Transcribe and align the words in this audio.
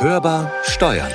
Hörbar 0.00 0.52
Steuern. 0.62 1.10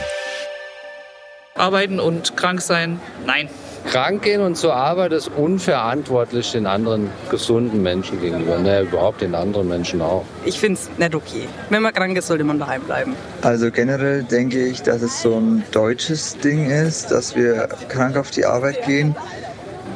Arbeiten 1.55 2.01
und 2.01 2.35
krank 2.35 2.61
sein, 2.61 2.99
nein. 3.25 3.47
Krank 3.89 4.23
gehen 4.23 4.41
und 4.41 4.57
zur 4.57 4.75
Arbeit 4.75 5.13
ist 5.13 5.29
unverantwortlich 5.29 6.51
den 6.51 6.65
anderen 6.65 7.09
gesunden 7.31 7.81
Menschen 7.81 8.19
gegenüber. 8.19 8.57
Ne, 8.57 8.81
überhaupt 8.81 9.21
den 9.21 9.35
anderen 9.35 9.69
Menschen 9.69 10.01
auch. 10.01 10.25
Ich 10.43 10.59
finde 10.59 10.81
es 10.81 10.89
nicht 10.97 11.15
okay. 11.15 11.47
Wenn 11.69 11.81
man 11.81 11.93
krank 11.93 12.17
ist, 12.17 12.27
sollte 12.27 12.43
man 12.43 12.59
daheim 12.59 12.81
bleiben. 12.81 13.15
Also 13.41 13.71
generell 13.71 14.23
denke 14.23 14.65
ich, 14.65 14.81
dass 14.81 15.01
es 15.01 15.21
so 15.21 15.35
ein 15.35 15.63
deutsches 15.71 16.37
Ding 16.39 16.69
ist, 16.69 17.09
dass 17.09 17.37
wir 17.37 17.69
krank 17.87 18.17
auf 18.17 18.31
die 18.31 18.43
Arbeit 18.43 18.85
gehen. 18.85 19.15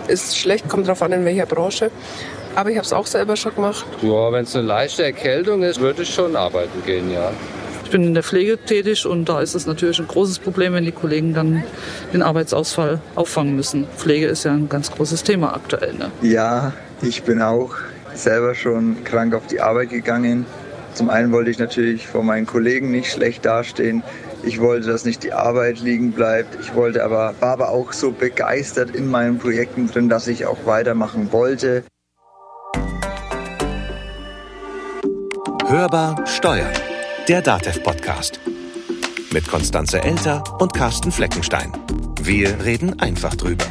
Ist 0.08 0.38
schlecht, 0.38 0.70
kommt 0.70 0.88
drauf 0.88 1.02
an, 1.02 1.12
in 1.12 1.26
welcher 1.26 1.46
Branche. 1.46 1.92
Aber 2.56 2.70
ich 2.70 2.78
habe 2.78 2.86
es 2.86 2.94
auch 2.94 3.06
selber 3.06 3.36
schon 3.36 3.54
gemacht. 3.54 3.86
Ja, 4.02 4.32
wenn 4.32 4.46
es 4.46 4.56
eine 4.56 4.66
leichte 4.66 5.04
Erkältung 5.04 5.62
ist, 5.64 5.82
würde 5.82 6.04
ich 6.04 6.14
schon 6.14 6.38
arbeiten 6.38 6.82
gehen, 6.86 7.12
ja. 7.12 7.32
Ich 7.88 7.92
bin 7.92 8.04
in 8.04 8.14
der 8.14 8.24
Pflege 8.24 8.58
tätig 8.58 9.06
und 9.06 9.30
da 9.30 9.40
ist 9.40 9.56
es 9.56 9.66
natürlich 9.66 9.98
ein 9.98 10.10
großes 10.10 10.40
Problem, 10.40 10.74
wenn 10.74 10.84
die 10.84 10.92
Kollegen 10.92 11.34
dann 11.34 11.64
den 12.12 12.22
Arbeitsausfall 12.22 13.00
auffangen 13.16 13.56
müssen. 13.56 13.88
Pflege 13.96 14.26
ist 14.26 14.44
ja 14.44 14.52
ein 14.52 14.68
ganz 14.68 14.92
großes 14.92 15.24
Thema 15.24 15.56
aktuell. 15.56 15.94
Ne? 15.94 16.12
Ja, 16.22 16.74
ich 17.02 17.24
bin 17.24 17.42
auch 17.42 17.76
selber 18.14 18.56
schon 18.56 19.06
krank 19.06 19.34
auf 19.34 19.48
die 19.48 19.62
Arbeit 19.62 19.92
gegangen. 19.92 20.46
Zum 20.96 21.10
einen 21.10 21.32
wollte 21.32 21.50
ich 21.50 21.60
natürlich 21.60 22.06
vor 22.06 22.24
meinen 22.24 22.46
Kollegen 22.46 22.92
nicht 22.92 23.10
schlecht 23.10 23.46
dastehen. 23.46 24.04
Ich 24.44 24.60
wollte, 24.60 24.88
dass 24.88 25.06
nicht 25.06 25.24
die 25.24 25.32
Arbeit 25.32 25.80
liegen 25.80 26.12
bleibt. 26.12 26.60
Ich 26.60 26.76
wollte 26.76 27.06
aber, 27.06 27.36
war 27.40 27.54
aber 27.54 27.70
auch 27.70 27.94
so 27.94 28.12
begeistert 28.12 28.94
in 28.94 29.10
meinen 29.10 29.38
Projekten 29.38 29.88
drin, 29.88 30.10
dass 30.10 30.28
ich 30.28 30.46
auch 30.46 30.66
weitermachen 30.66 31.32
wollte. 31.32 31.86
Hörbar 35.70 36.28
Steuern. 36.28 36.74
Der 37.28 37.42
DATEV-Podcast. 37.42 38.40
Mit 39.34 39.50
Konstanze 39.50 40.02
Elter 40.02 40.42
und 40.62 40.74
Carsten 40.74 41.12
Fleckenstein. 41.12 41.74
Wir 42.22 42.64
reden 42.64 43.02
einfach 43.02 43.36
drüber. 43.36 43.66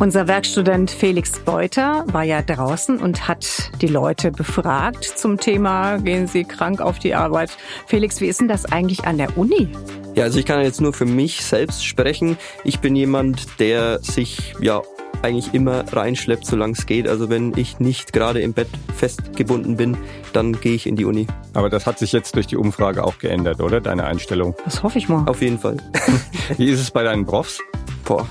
Unser 0.00 0.26
Werkstudent 0.26 0.90
Felix 0.90 1.38
Beuter 1.38 2.04
war 2.08 2.24
ja 2.24 2.42
draußen 2.42 2.98
und 2.98 3.28
hat 3.28 3.70
die 3.80 3.86
Leute 3.86 4.32
befragt 4.32 5.04
zum 5.04 5.38
Thema, 5.38 5.98
gehen 5.98 6.26
Sie 6.26 6.42
krank 6.42 6.80
auf 6.80 6.98
die 6.98 7.14
Arbeit. 7.14 7.56
Felix, 7.86 8.20
wie 8.20 8.26
ist 8.26 8.40
denn 8.40 8.48
das 8.48 8.64
eigentlich 8.64 9.04
an 9.04 9.18
der 9.18 9.38
Uni? 9.38 9.68
Ja, 10.16 10.24
also 10.24 10.40
ich 10.40 10.46
kann 10.46 10.62
jetzt 10.62 10.80
nur 10.80 10.92
für 10.92 11.06
mich 11.06 11.44
selbst 11.44 11.84
sprechen. 11.84 12.36
Ich 12.64 12.80
bin 12.80 12.96
jemand, 12.96 13.60
der 13.60 14.00
sich 14.00 14.54
ja 14.60 14.82
eigentlich 15.22 15.54
immer 15.54 15.84
reinschleppt, 15.92 16.46
solange 16.46 16.72
es 16.74 16.86
geht. 16.86 17.08
Also 17.08 17.28
wenn 17.28 17.56
ich 17.56 17.80
nicht 17.80 18.12
gerade 18.12 18.40
im 18.40 18.52
Bett 18.52 18.68
festgebunden 18.96 19.76
bin, 19.76 19.96
dann 20.32 20.60
gehe 20.60 20.74
ich 20.74 20.86
in 20.86 20.96
die 20.96 21.04
Uni. 21.04 21.26
Aber 21.54 21.70
das 21.70 21.86
hat 21.86 21.98
sich 21.98 22.12
jetzt 22.12 22.36
durch 22.36 22.46
die 22.46 22.56
Umfrage 22.56 23.04
auch 23.04 23.18
geändert, 23.18 23.60
oder? 23.60 23.80
Deine 23.80 24.04
Einstellung? 24.04 24.54
Das 24.64 24.82
hoffe 24.82 24.98
ich 24.98 25.08
mal. 25.08 25.28
Auf 25.28 25.42
jeden 25.42 25.58
Fall. 25.58 25.76
Wie 26.56 26.68
ist 26.68 26.80
es 26.80 26.90
bei 26.90 27.02
deinen 27.02 27.26
Profs? 27.26 27.60
Boah, 28.04 28.26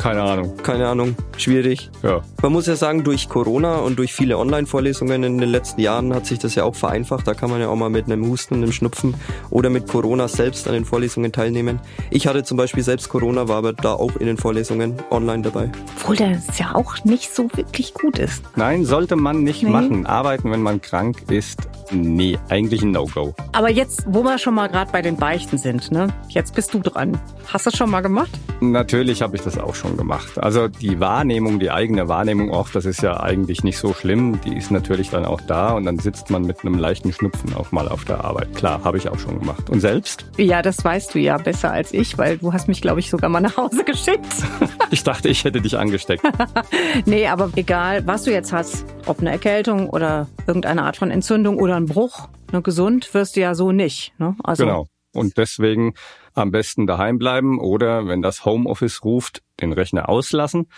Keine 0.00 0.22
Ahnung. 0.22 0.56
keine 0.62 0.88
Ahnung, 0.88 1.14
schwierig. 1.36 1.90
Ja. 2.02 2.20
Man 2.42 2.52
muss 2.52 2.66
ja 2.66 2.74
sagen, 2.76 3.04
durch 3.04 3.28
Corona 3.28 3.76
und 3.76 3.98
durch 3.98 4.14
viele 4.14 4.38
Online-Vorlesungen 4.38 5.22
in 5.24 5.38
den 5.38 5.50
letzten 5.50 5.80
Jahren 5.80 6.14
hat 6.14 6.24
sich 6.26 6.38
das 6.38 6.54
ja 6.54 6.64
auch 6.64 6.74
vereinfacht. 6.74 7.26
Da 7.26 7.34
kann 7.34 7.50
man 7.50 7.60
ja 7.60 7.68
auch 7.68 7.76
mal 7.76 7.90
mit 7.90 8.06
einem 8.06 8.24
Husten, 8.26 8.54
einem 8.54 8.72
Schnupfen 8.72 9.14
oder 9.50 9.68
mit 9.68 9.86
Corona 9.88 10.26
selbst 10.28 10.66
an 10.68 10.74
den 10.74 10.84
Vorlesungen 10.86 11.32
teilnehmen. 11.32 11.80
Ich 12.10 12.26
hatte 12.26 12.44
zum 12.44 12.56
Beispiel 12.56 12.82
selbst 12.82 13.08
Corona, 13.10 13.46
war 13.48 13.58
aber 13.58 13.72
da 13.74 13.92
auch 13.92 14.16
in 14.16 14.26
den 14.26 14.38
Vorlesungen 14.38 14.94
online 15.10 15.42
dabei. 15.42 15.70
Obwohl 15.98 16.16
das 16.16 16.58
ja 16.58 16.74
auch 16.74 17.04
nicht 17.04 17.34
so 17.34 17.48
wirklich 17.54 17.92
gut 17.94 18.18
ist. 18.18 18.42
Nein, 18.56 18.84
sollte 18.86 19.16
man 19.16 19.42
nicht 19.42 19.62
Nee. 19.62 19.70
machen. 19.70 20.06
Arbeiten, 20.06 20.50
wenn 20.50 20.62
man 20.62 20.80
krank 20.80 21.24
ist, 21.30 21.58
nee, 21.90 22.38
eigentlich 22.48 22.82
ein 22.82 22.92
No-Go. 22.92 23.34
Aber 23.52 23.70
jetzt, 23.70 24.04
wo 24.06 24.22
wir 24.22 24.38
schon 24.38 24.54
mal 24.54 24.68
gerade 24.68 24.90
bei 24.92 25.02
den 25.02 25.16
Beichten 25.16 25.58
sind, 25.58 25.90
ne? 25.92 26.08
Jetzt 26.28 26.54
bist 26.54 26.72
du 26.72 26.78
dran. 26.78 27.20
Hast 27.46 27.66
du 27.66 27.70
das 27.70 27.78
schon 27.78 27.90
mal 27.90 28.00
gemacht? 28.00 28.30
Natürlich 28.60 29.20
habe 29.22 29.36
ich 29.36 29.42
das 29.42 29.58
auch 29.58 29.74
schon 29.74 29.89
gemacht. 29.96 30.38
Also 30.38 30.68
die 30.68 31.00
Wahrnehmung, 31.00 31.58
die 31.58 31.70
eigene 31.70 32.08
Wahrnehmung 32.08 32.50
auch, 32.50 32.68
das 32.70 32.84
ist 32.84 33.02
ja 33.02 33.20
eigentlich 33.20 33.64
nicht 33.64 33.78
so 33.78 33.92
schlimm. 33.92 34.40
Die 34.42 34.56
ist 34.56 34.70
natürlich 34.70 35.10
dann 35.10 35.24
auch 35.24 35.40
da 35.40 35.72
und 35.72 35.84
dann 35.84 35.98
sitzt 35.98 36.30
man 36.30 36.42
mit 36.42 36.60
einem 36.64 36.74
leichten 36.78 37.12
Schnupfen 37.12 37.54
auch 37.54 37.72
mal 37.72 37.88
auf 37.88 38.04
der 38.04 38.24
Arbeit. 38.24 38.54
Klar, 38.54 38.82
habe 38.84 38.98
ich 38.98 39.08
auch 39.08 39.18
schon 39.18 39.38
gemacht. 39.38 39.70
Und 39.70 39.80
selbst? 39.80 40.26
Ja, 40.36 40.62
das 40.62 40.84
weißt 40.84 41.14
du 41.14 41.18
ja 41.18 41.36
besser 41.38 41.70
als 41.70 41.92
ich, 41.92 42.18
weil 42.18 42.38
du 42.38 42.52
hast 42.52 42.68
mich, 42.68 42.80
glaube 42.80 43.00
ich, 43.00 43.10
sogar 43.10 43.30
mal 43.30 43.40
nach 43.40 43.56
Hause 43.56 43.84
geschickt. 43.84 44.26
Ich 44.92 45.04
dachte, 45.04 45.28
ich 45.28 45.44
hätte 45.44 45.60
dich 45.60 45.78
angesteckt. 45.78 46.24
nee, 47.06 47.26
aber 47.28 47.50
egal, 47.54 48.04
was 48.08 48.24
du 48.24 48.32
jetzt 48.32 48.52
hast, 48.52 48.84
ob 49.06 49.20
eine 49.20 49.30
Erkältung 49.30 49.88
oder 49.88 50.26
irgendeine 50.48 50.82
Art 50.82 50.96
von 50.96 51.12
Entzündung 51.12 51.58
oder 51.58 51.76
ein 51.76 51.86
Bruch, 51.86 52.28
ne, 52.50 52.60
gesund 52.60 53.14
wirst 53.14 53.36
du 53.36 53.40
ja 53.40 53.54
so 53.54 53.70
nicht. 53.70 54.12
Ne? 54.18 54.34
Also, 54.42 54.64
Genau. 54.64 54.86
Und 55.12 55.36
deswegen 55.38 55.94
am 56.34 56.50
besten 56.50 56.86
daheim 56.86 57.18
bleiben 57.18 57.58
oder, 57.60 58.06
wenn 58.06 58.22
das 58.22 58.44
Homeoffice 58.44 59.04
ruft, 59.04 59.42
den 59.60 59.72
Rechner 59.72 60.08
auslassen 60.08 60.68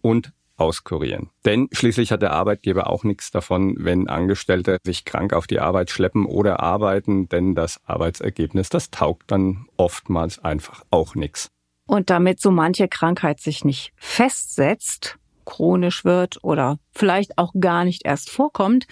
und 0.00 0.32
auskurieren. 0.56 1.30
Denn 1.44 1.68
schließlich 1.72 2.12
hat 2.12 2.22
der 2.22 2.32
Arbeitgeber 2.32 2.88
auch 2.88 3.04
nichts 3.04 3.30
davon, 3.30 3.76
wenn 3.78 4.08
Angestellte 4.08 4.78
sich 4.84 5.04
krank 5.04 5.32
auf 5.32 5.46
die 5.46 5.60
Arbeit 5.60 5.90
schleppen 5.90 6.24
oder 6.24 6.60
arbeiten, 6.60 7.28
denn 7.28 7.54
das 7.54 7.80
Arbeitsergebnis, 7.84 8.68
das 8.68 8.90
taugt 8.90 9.30
dann 9.30 9.66
oftmals 9.76 10.38
einfach 10.38 10.84
auch 10.90 11.14
nichts. 11.14 11.50
Und 11.86 12.10
damit 12.10 12.40
so 12.40 12.50
manche 12.50 12.88
Krankheit 12.88 13.40
sich 13.40 13.64
nicht 13.64 13.92
festsetzt, 13.96 15.18
chronisch 15.44 16.04
wird 16.04 16.42
oder 16.42 16.78
vielleicht 16.90 17.38
auch 17.38 17.52
gar 17.58 17.84
nicht 17.84 18.04
erst 18.04 18.30
vorkommt, 18.30 18.86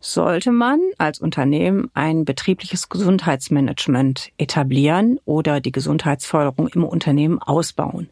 sollte 0.00 0.52
man 0.52 0.80
als 0.96 1.20
Unternehmen 1.20 1.90
ein 1.92 2.24
betriebliches 2.24 2.88
Gesundheitsmanagement 2.88 4.30
etablieren 4.38 5.18
oder 5.24 5.60
die 5.60 5.72
Gesundheitsförderung 5.72 6.68
im 6.68 6.84
Unternehmen 6.84 7.40
ausbauen. 7.40 8.08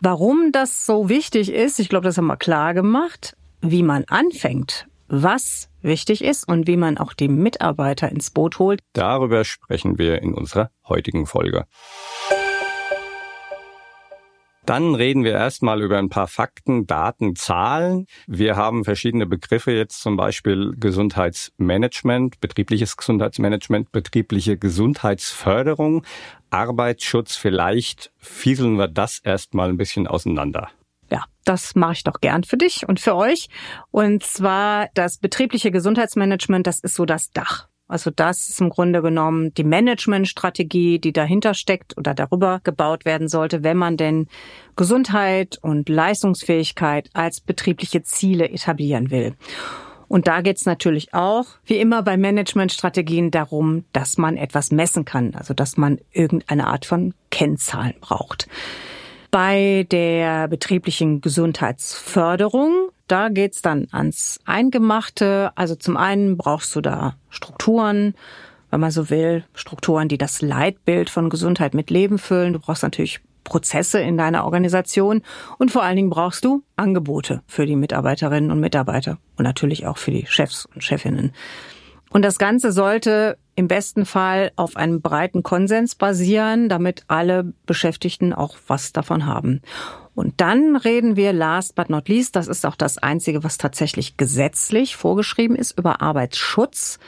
Warum 0.00 0.52
das 0.52 0.86
so 0.86 1.08
wichtig 1.08 1.52
ist, 1.52 1.80
ich 1.80 1.88
glaube, 1.88 2.04
das 2.04 2.18
haben 2.18 2.26
wir 2.26 2.36
klar 2.36 2.74
gemacht, 2.74 3.36
wie 3.60 3.82
man 3.82 4.04
anfängt, 4.04 4.86
was 5.08 5.68
wichtig 5.82 6.22
ist 6.22 6.46
und 6.46 6.66
wie 6.66 6.76
man 6.76 6.98
auch 6.98 7.12
die 7.12 7.28
Mitarbeiter 7.28 8.08
ins 8.08 8.30
Boot 8.30 8.58
holt. 8.58 8.80
Darüber 8.92 9.44
sprechen 9.44 9.98
wir 9.98 10.22
in 10.22 10.34
unserer 10.34 10.70
heutigen 10.88 11.26
Folge. 11.26 11.64
Dann 14.68 14.94
reden 14.94 15.24
wir 15.24 15.32
erstmal 15.32 15.80
über 15.80 15.96
ein 15.96 16.10
paar 16.10 16.26
Fakten, 16.26 16.86
Daten, 16.86 17.34
Zahlen. 17.34 18.04
Wir 18.26 18.56
haben 18.56 18.84
verschiedene 18.84 19.24
Begriffe 19.24 19.72
jetzt 19.72 20.02
zum 20.02 20.18
Beispiel 20.18 20.74
Gesundheitsmanagement, 20.76 22.38
betriebliches 22.42 22.98
Gesundheitsmanagement, 22.98 23.92
betriebliche 23.92 24.58
Gesundheitsförderung, 24.58 26.04
Arbeitsschutz. 26.50 27.34
Vielleicht 27.34 28.12
fieseln 28.18 28.76
wir 28.76 28.88
das 28.88 29.20
erstmal 29.20 29.70
ein 29.70 29.78
bisschen 29.78 30.06
auseinander. 30.06 30.68
Ja, 31.10 31.24
das 31.46 31.74
mache 31.74 31.92
ich 31.92 32.04
doch 32.04 32.20
gern 32.20 32.44
für 32.44 32.58
dich 32.58 32.86
und 32.86 33.00
für 33.00 33.16
euch. 33.16 33.48
Und 33.90 34.22
zwar 34.22 34.90
das 34.92 35.16
betriebliche 35.16 35.70
Gesundheitsmanagement, 35.70 36.66
das 36.66 36.80
ist 36.80 36.94
so 36.94 37.06
das 37.06 37.30
Dach. 37.30 37.67
Also 37.88 38.10
das 38.14 38.50
ist 38.50 38.60
im 38.60 38.68
Grunde 38.68 39.00
genommen 39.00 39.54
die 39.54 39.64
Managementstrategie, 39.64 40.98
die 40.98 41.12
dahinter 41.12 41.54
steckt 41.54 41.96
oder 41.96 42.14
darüber 42.14 42.60
gebaut 42.62 43.06
werden 43.06 43.28
sollte, 43.28 43.64
wenn 43.64 43.78
man 43.78 43.96
denn 43.96 44.28
Gesundheit 44.76 45.58
und 45.62 45.88
Leistungsfähigkeit 45.88 47.08
als 47.14 47.40
betriebliche 47.40 48.02
Ziele 48.02 48.50
etablieren 48.50 49.10
will. 49.10 49.34
Und 50.06 50.26
da 50.26 50.42
geht's 50.42 50.66
natürlich 50.66 51.14
auch, 51.14 51.46
wie 51.64 51.76
immer 51.76 52.02
bei 52.02 52.16
Managementstrategien, 52.16 53.30
darum, 53.30 53.84
dass 53.92 54.18
man 54.18 54.36
etwas 54.36 54.70
messen 54.70 55.04
kann, 55.04 55.34
also 55.34 55.54
dass 55.54 55.76
man 55.76 55.98
irgendeine 56.12 56.66
Art 56.66 56.86
von 56.86 57.14
Kennzahlen 57.30 57.94
braucht. 58.00 58.48
Bei 59.30 59.86
der 59.90 60.48
betrieblichen 60.48 61.20
Gesundheitsförderung, 61.20 62.88
da 63.08 63.28
geht's 63.28 63.62
dann 63.62 63.88
ans 63.90 64.38
Eingemachte. 64.44 65.50
Also 65.54 65.74
zum 65.74 65.96
einen 65.96 66.36
brauchst 66.36 66.74
du 66.76 66.80
da 66.80 67.16
Strukturen, 67.30 68.14
wenn 68.70 68.80
man 68.80 68.90
so 68.90 69.10
will, 69.10 69.44
Strukturen, 69.54 70.08
die 70.08 70.18
das 70.18 70.42
Leitbild 70.42 71.10
von 71.10 71.30
Gesundheit 71.30 71.74
mit 71.74 71.90
Leben 71.90 72.18
füllen. 72.18 72.52
Du 72.52 72.60
brauchst 72.60 72.82
natürlich 72.82 73.20
Prozesse 73.44 74.00
in 74.00 74.18
deiner 74.18 74.44
Organisation 74.44 75.22
und 75.58 75.70
vor 75.70 75.82
allen 75.82 75.96
Dingen 75.96 76.10
brauchst 76.10 76.44
du 76.44 76.62
Angebote 76.76 77.42
für 77.46 77.66
die 77.66 77.76
Mitarbeiterinnen 77.76 78.50
und 78.50 78.60
Mitarbeiter 78.60 79.18
und 79.36 79.44
natürlich 79.44 79.86
auch 79.86 79.96
für 79.96 80.10
die 80.10 80.26
Chefs 80.26 80.66
und 80.66 80.84
Chefinnen. 80.84 81.32
Und 82.10 82.22
das 82.22 82.38
Ganze 82.38 82.72
sollte 82.72 83.38
im 83.58 83.66
besten 83.66 84.06
Fall 84.06 84.52
auf 84.54 84.76
einem 84.76 85.00
breiten 85.00 85.42
Konsens 85.42 85.96
basieren, 85.96 86.68
damit 86.68 87.02
alle 87.08 87.52
Beschäftigten 87.66 88.32
auch 88.32 88.56
was 88.68 88.92
davon 88.92 89.26
haben. 89.26 89.62
Und 90.14 90.40
dann 90.40 90.76
reden 90.76 91.16
wir 91.16 91.32
last 91.32 91.74
but 91.74 91.90
not 91.90 92.08
least, 92.08 92.36
das 92.36 92.46
ist 92.46 92.64
auch 92.64 92.76
das 92.76 92.98
Einzige, 92.98 93.42
was 93.42 93.58
tatsächlich 93.58 94.16
gesetzlich 94.16 94.94
vorgeschrieben 94.94 95.56
ist, 95.56 95.76
über 95.76 96.00
Arbeitsschutz. 96.00 97.00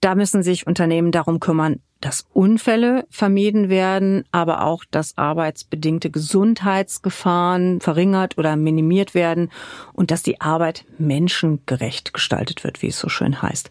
Da 0.00 0.16
müssen 0.16 0.42
sich 0.42 0.66
Unternehmen 0.66 1.12
darum 1.12 1.38
kümmern, 1.38 1.78
dass 2.00 2.26
Unfälle 2.32 3.06
vermieden 3.08 3.68
werden, 3.68 4.24
aber 4.32 4.64
auch, 4.64 4.84
dass 4.90 5.16
arbeitsbedingte 5.16 6.10
Gesundheitsgefahren 6.10 7.80
verringert 7.80 8.38
oder 8.38 8.56
minimiert 8.56 9.14
werden 9.14 9.52
und 9.92 10.10
dass 10.10 10.24
die 10.24 10.40
Arbeit 10.40 10.84
menschengerecht 10.98 12.12
gestaltet 12.12 12.64
wird, 12.64 12.82
wie 12.82 12.88
es 12.88 12.98
so 12.98 13.08
schön 13.08 13.40
heißt. 13.40 13.70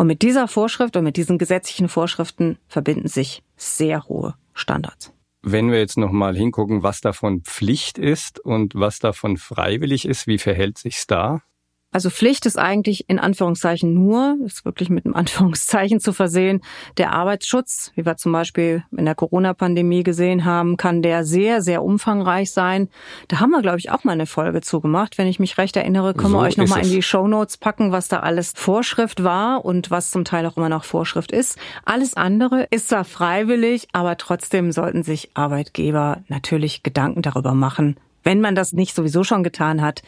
Und 0.00 0.06
mit 0.06 0.22
dieser 0.22 0.48
Vorschrift 0.48 0.96
und 0.96 1.04
mit 1.04 1.18
diesen 1.18 1.36
gesetzlichen 1.36 1.90
Vorschriften 1.90 2.56
verbinden 2.68 3.06
sich 3.06 3.42
sehr 3.58 4.08
hohe 4.08 4.34
Standards. 4.54 5.12
Wenn 5.42 5.70
wir 5.70 5.78
jetzt 5.78 5.98
nochmal 5.98 6.34
hingucken, 6.34 6.82
was 6.82 7.02
davon 7.02 7.42
Pflicht 7.42 7.98
ist 7.98 8.40
und 8.40 8.74
was 8.74 8.98
davon 8.98 9.36
freiwillig 9.36 10.08
ist, 10.08 10.26
wie 10.26 10.38
verhält 10.38 10.78
sich's 10.78 11.06
da? 11.06 11.42
Also 11.92 12.08
Pflicht 12.08 12.46
ist 12.46 12.56
eigentlich 12.56 13.08
in 13.08 13.18
Anführungszeichen 13.18 13.92
nur, 13.92 14.36
ist 14.44 14.64
wirklich 14.64 14.90
mit 14.90 15.04
einem 15.04 15.14
Anführungszeichen 15.20 15.98
zu 15.98 16.12
versehen, 16.12 16.62
der 16.98 17.12
Arbeitsschutz, 17.12 17.90
wie 17.96 18.06
wir 18.06 18.16
zum 18.16 18.32
Beispiel 18.32 18.84
in 18.96 19.04
der 19.04 19.16
Corona-Pandemie 19.16 20.04
gesehen 20.04 20.44
haben, 20.44 20.76
kann 20.76 21.02
der 21.02 21.24
sehr, 21.24 21.62
sehr 21.62 21.82
umfangreich 21.82 22.52
sein. 22.52 22.88
Da 23.28 23.40
haben 23.40 23.50
wir, 23.50 23.62
glaube 23.62 23.78
ich, 23.78 23.90
auch 23.90 24.04
mal 24.04 24.12
eine 24.12 24.26
Folge 24.26 24.60
zugemacht. 24.60 25.18
Wenn 25.18 25.26
ich 25.26 25.40
mich 25.40 25.58
recht 25.58 25.76
erinnere, 25.76 26.14
können 26.14 26.32
so 26.32 26.38
wir 26.38 26.42
euch 26.42 26.56
nochmal 26.56 26.84
in 26.84 26.90
die 26.90 27.02
Show 27.02 27.26
Notes 27.26 27.56
packen, 27.56 27.90
was 27.90 28.08
da 28.08 28.20
alles 28.20 28.52
Vorschrift 28.54 29.24
war 29.24 29.64
und 29.64 29.90
was 29.90 30.10
zum 30.10 30.24
Teil 30.24 30.46
auch 30.46 30.56
immer 30.56 30.68
noch 30.68 30.84
Vorschrift 30.84 31.32
ist. 31.32 31.58
Alles 31.84 32.14
andere 32.14 32.68
ist 32.70 32.88
zwar 32.88 33.04
freiwillig, 33.04 33.88
aber 33.92 34.16
trotzdem 34.16 34.70
sollten 34.70 35.02
sich 35.02 35.30
Arbeitgeber 35.34 36.22
natürlich 36.28 36.82
Gedanken 36.82 37.22
darüber 37.22 37.54
machen, 37.54 37.96
wenn 38.22 38.40
man 38.40 38.54
das 38.54 38.72
nicht 38.72 38.94
sowieso 38.94 39.24
schon 39.24 39.42
getan 39.42 39.82
hat, 39.82 40.02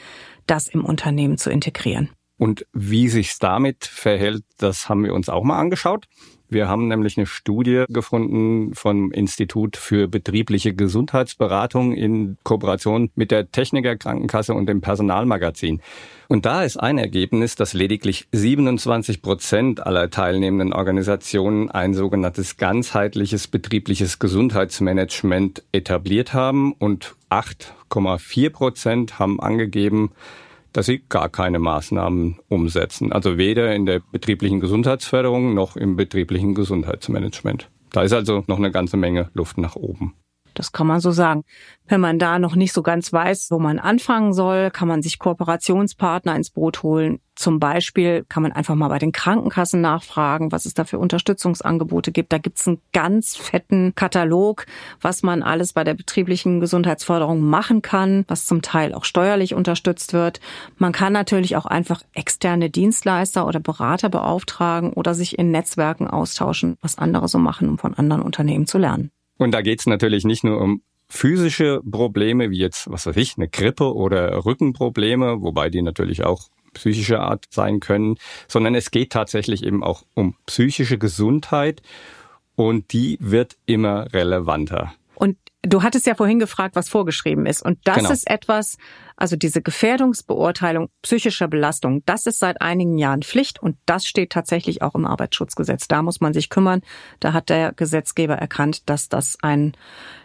das 0.47 0.69
im 0.69 0.85
Unternehmen 0.85 1.39
zu 1.39 1.51
integrieren. 1.51 2.11
Und 2.37 2.67
wie 2.73 3.09
sich's 3.09 3.39
damit 3.39 3.85
verhält, 3.85 4.45
das 4.59 4.89
haben 4.89 5.05
wir 5.05 5.15
uns 5.15 5.29
auch 5.29 5.45
mal 5.45 5.59
angeschaut. 5.59 6.07
Wir 6.53 6.69
haben 6.69 6.89
nämlich 6.89 7.17
eine 7.17 7.27
Studie 7.27 7.85
gefunden 7.89 8.75
vom 8.75 9.11
Institut 9.11 9.77
für 9.77 10.09
betriebliche 10.09 10.75
Gesundheitsberatung 10.75 11.93
in 11.93 12.37
Kooperation 12.43 13.11
mit 13.15 13.31
der 13.31 13.51
Techniker 13.51 13.97
Krankenkasse 13.97 14.55
und 14.55 14.67
dem 14.67 14.81
Personalmagazin. 14.81 15.81
Und 16.29 16.47
da 16.47 16.63
ist 16.63 16.79
ein 16.79 16.99
Ergebnis, 16.99 17.57
dass 17.57 17.73
lediglich 17.73 18.29
27 18.33 19.23
Prozent 19.23 19.87
aller 19.87 20.11
teilnehmenden 20.11 20.73
Organisationen 20.73 21.71
ein 21.71 21.95
sogenanntes 21.95 22.57
ganzheitliches 22.57 23.49
betriebliches 23.49 24.19
Gesundheitsmanagement 24.19 25.63
etabliert 25.73 26.33
haben 26.33 26.73
und 26.73 27.15
8,4 27.31 28.51
Prozent 28.51 29.19
haben 29.19 29.41
angegeben, 29.41 30.13
dass 30.73 30.87
sie 30.87 31.03
gar 31.09 31.29
keine 31.29 31.59
Maßnahmen 31.59 32.39
umsetzen. 32.49 33.13
Also 33.13 33.39
weder 33.39 33.75
in 33.75 33.87
der 33.87 34.01
betrieblichen 34.01 34.61
Gesundheitsförderung 34.61 35.55
noch 35.55 35.77
im 35.77 35.97
betrieblichen 35.97 36.55
Gesundheitsmanagement. 36.55 37.69
Da 37.91 38.03
ist 38.03 38.13
also 38.13 38.45
noch 38.47 38.59
eine 38.59 38.71
ganze 38.71 38.97
Menge 38.97 39.31
Luft 39.35 39.59
nach 39.59 39.77
oben. 39.77 40.15
Das 40.55 40.73
kann 40.73 40.87
man 40.87 41.01
so 41.01 41.11
sagen. 41.11 41.45
Wenn 41.89 42.01
man 42.01 42.19
da 42.19 42.39
noch 42.39 42.55
nicht 42.55 42.73
so 42.73 42.83
ganz 42.83 43.13
weiß, 43.13 43.49
wo 43.51 43.59
man 43.59 43.79
anfangen 43.79 44.33
soll, 44.33 44.71
kann 44.71 44.89
man 44.89 45.03
sich 45.03 45.19
Kooperationspartner 45.19 46.35
ins 46.35 46.51
Boot 46.51 46.83
holen. 46.83 47.21
Zum 47.35 47.59
Beispiel 47.59 48.25
kann 48.29 48.43
man 48.43 48.53
einfach 48.53 48.75
mal 48.75 48.89
bei 48.89 48.99
den 48.99 49.13
Krankenkassen 49.13 49.81
nachfragen, 49.81 50.53
was 50.53 50.65
es 50.65 50.75
da 50.75 50.85
für 50.85 50.99
Unterstützungsangebote 50.99 52.13
gibt. 52.13 52.33
Da 52.33 52.39
gibt's 52.39 52.69
einen 52.69 52.81
ganz 52.93 53.37
fetten 53.37 53.95
Katalog, 53.95 54.67
was 55.01 55.23
man 55.23 55.43
alles 55.43 55.73
bei 55.73 55.83
der 55.83 55.95
betrieblichen 55.95 56.61
Gesundheitsförderung 56.61 57.41
machen 57.41 57.83
kann, 57.83 58.25
was 58.29 58.47
zum 58.47 58.63
Teil 58.63 58.95
auch 58.95 59.05
steuerlich 59.05 59.55
unterstützt 59.55 60.13
wird. 60.13 60.41
Man 60.77 60.93
kann 60.93 61.13
natürlich 61.13 61.57
auch 61.57 61.67
einfach 61.67 62.03
externe 62.13 62.71
Dienstleister 62.71 63.47
oder 63.47 63.61
Berater 63.61 64.09
beauftragen 64.09 64.93
oder 64.93 65.15
sich 65.15 65.39
in 65.39 65.51
Netzwerken 65.51 66.07
austauschen, 66.07 66.77
was 66.81 66.99
andere 66.99 67.29
so 67.29 67.39
machen, 67.39 67.69
um 67.69 67.79
von 67.79 67.95
anderen 67.95 68.23
Unternehmen 68.23 68.67
zu 68.67 68.79
lernen. 68.79 69.11
Und 69.43 69.51
da 69.51 69.61
geht 69.61 69.81
es 69.81 69.87
natürlich 69.87 70.25
nicht 70.25 70.45
nur 70.45 70.61
um 70.61 70.83
physische 71.09 71.81
Probleme, 71.89 72.51
wie 72.51 72.59
jetzt, 72.59 72.89
was 72.89 73.07
weiß 73.07 73.17
ich, 73.17 73.37
eine 73.37 73.49
Grippe 73.49 73.93
oder 73.93 74.45
Rückenprobleme, 74.45 75.43
wobei 75.43 75.69
die 75.69 75.83
natürlich 75.83 76.25
auch 76.25 76.49
psychischer 76.75 77.21
Art 77.21 77.47
sein 77.51 77.81
können, 77.81 78.19
sondern 78.47 78.77
es 78.77 78.93
geht 78.93 79.11
tatsächlich 79.11 79.65
eben 79.65 79.83
auch 79.83 80.05
um 80.15 80.37
psychische 80.47 80.97
Gesundheit 80.97 81.83
und 82.55 82.93
die 82.93 83.19
wird 83.21 83.57
immer 83.67 84.13
relevanter. 84.13 84.95
Du 85.65 85.85
hattest 85.85 86.07
ja 86.07 86.17
vorhin 86.17 86.41
gefragt, 86.41 86.75
was 86.75 86.89
vorgeschrieben 86.89 87.47
ist. 87.47 87.63
Und 87.63 87.79
das 87.85 87.99
genau. 87.99 88.11
ist 88.11 88.29
etwas, 88.29 88.79
also 89.17 89.37
diese 89.37 89.63
Gefährdungsbeurteilung 89.63 90.89
psychischer 91.03 91.47
Belastung, 91.47 92.03
das 92.05 92.27
ist 92.27 92.41
seit 92.41 92.61
einigen 92.61 92.99
Jahren 92.99 93.23
Pflicht 93.23 93.63
und 93.63 93.77
das 93.87 94.05
steht 94.05 94.31
tatsächlich 94.31 94.83
auch 94.83 94.97
im 94.97 95.07
Arbeitsschutzgesetz. 95.07 95.87
Da 95.87 96.03
muss 96.03 96.21
man 96.21 96.35
sich 96.35 96.51
kümmern. 96.51 96.81
Da 97.21 97.33
hat 97.33 97.49
der 97.49 97.73
Gesetzgeber 97.73 98.35
erkannt, 98.35 98.91
dass 98.91 99.09
das 99.09 99.39
ein 99.43 99.75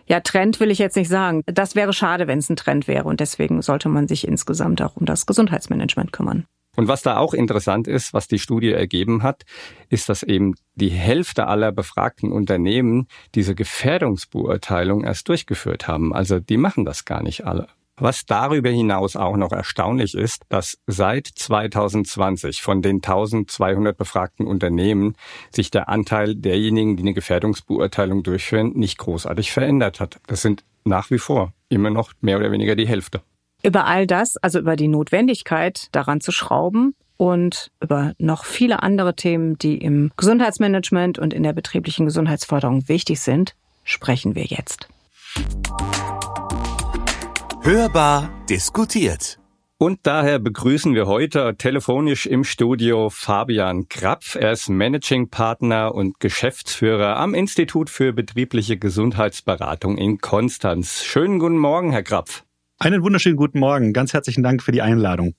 ja, 0.08 0.22
Trend 0.22 0.60
will 0.60 0.72
ich 0.72 0.80
jetzt 0.80 0.96
nicht 0.96 1.10
sagen. 1.10 1.44
Das 1.46 1.76
wäre 1.76 1.94
schade, 1.94 2.28
wenn 2.28 2.40
es 2.40 2.50
ein 2.50 2.56
Trend 2.56 2.88
wäre. 2.88 3.04
Und 3.04 3.20
deswegen 3.20 3.62
sollte 3.62 3.90
man 3.90 4.08
sich 4.08 4.28
insgesamt 4.28 4.82
auch 4.82 4.96
um 4.96 5.06
das 5.06 5.28
Gesundheitsmanagement 5.28 6.12
kümmern. 6.12 6.46
Und 6.78 6.88
was 6.88 7.02
da 7.02 7.18
auch 7.18 7.34
interessant 7.34 7.88
ist, 7.88 8.14
was 8.14 8.28
die 8.28 8.38
Studie 8.38 8.72
ergeben 8.72 9.24
hat, 9.24 9.46
ist, 9.90 10.10
dass 10.10 10.22
eben 10.22 10.54
die 10.76 10.90
Hälfte 10.90 11.48
aller 11.48 11.72
befragten 11.72 12.32
Unternehmen 12.32 13.08
diese 13.34 13.56
Gefährdungsbeurteilung 13.56 15.04
erst 15.04 15.28
durchgeführt 15.28 15.88
haben. 15.88 16.14
Also 16.14 16.40
die 16.40 16.58
machen 16.58 16.86
das 16.86 17.04
gar 17.04 17.24
nicht 17.24 17.46
alle. 17.48 17.68
Was 18.00 18.28
darüber 18.28 18.70
hinaus 18.70 19.16
auch 19.16 19.38
noch 19.38 19.52
erstaunlich 19.52 20.14
ist, 20.14 20.44
dass 20.50 20.78
seit 20.86 21.26
2020 21.26 22.62
von 22.62 22.84
den 22.84 22.98
1200 22.98 23.98
befragten 23.98 24.46
Unternehmen 24.46 25.16
sich 25.52 25.72
der 25.72 25.90
Anteil 25.90 26.36
derjenigen, 26.36 26.96
die 26.96 27.02
eine 27.02 27.16
Gefährdungsbeurteilung 27.16 28.22
durchführen, 28.22 28.74
nicht 28.76 29.00
großartig 29.00 29.52
verändert 29.52 30.00
hat. 30.00 30.20
Das 30.28 30.44
sind 30.44 30.64
nach 30.86 31.10
wie 31.10 31.18
vor 31.18 31.54
immer 31.70 31.90
noch 31.90 32.14
mehr 32.22 32.38
oder 32.38 32.52
weniger 32.52 32.76
die 32.76 32.88
Hälfte. 32.88 33.24
Über 33.64 33.86
all 33.88 34.06
das, 34.06 34.38
also 34.38 34.60
über 34.60 34.76
die 34.76 34.88
Notwendigkeit, 34.88 35.88
daran 35.92 36.22
zu 36.22 36.32
schrauben 36.32 36.96
und 37.18 37.72
über 37.82 38.14
noch 38.20 38.46
viele 38.46 38.84
andere 38.84 39.16
Themen, 39.16 39.58
die 39.58 39.78
im 39.78 40.12
Gesundheitsmanagement 40.16 41.18
und 41.18 41.34
in 41.34 41.44
der 41.44 41.54
betrieblichen 41.54 42.06
Gesundheitsförderung 42.06 42.88
wichtig 42.88 43.20
sind, 43.20 43.56
sprechen 43.84 44.36
wir 44.36 44.46
jetzt. 44.46 44.88
Hörbar 47.62 48.30
diskutiert. 48.50 49.40
Und 49.80 50.00
daher 50.04 50.40
begrüßen 50.40 50.96
wir 50.96 51.06
heute 51.06 51.56
telefonisch 51.56 52.26
im 52.26 52.44
Studio 52.44 53.12
Fabian 53.12 53.88
Krapf. 53.90 54.34
Er 54.34 54.54
ist 54.54 54.70
Managing 54.70 55.30
Partner 55.30 55.94
und 55.94 56.20
Geschäftsführer 56.20 57.18
am 57.18 57.36
Institut 57.36 57.92
für 57.92 58.12
betriebliche 58.12 58.78
Gesundheitsberatung 58.78 59.98
in 59.98 60.18
Konstanz. 60.18 61.04
Schönen 61.04 61.38
guten 61.38 61.60
Morgen, 61.60 61.92
Herr 61.92 62.02
Krapf. 62.02 62.47
Einen 62.80 63.02
wunderschönen 63.04 63.38
guten 63.38 63.60
Morgen. 63.60 63.92
Ganz 63.92 64.14
herzlichen 64.14 64.44
Dank 64.44 64.62
für 64.62 64.72
die 64.72 64.82
Einladung. 64.82 65.34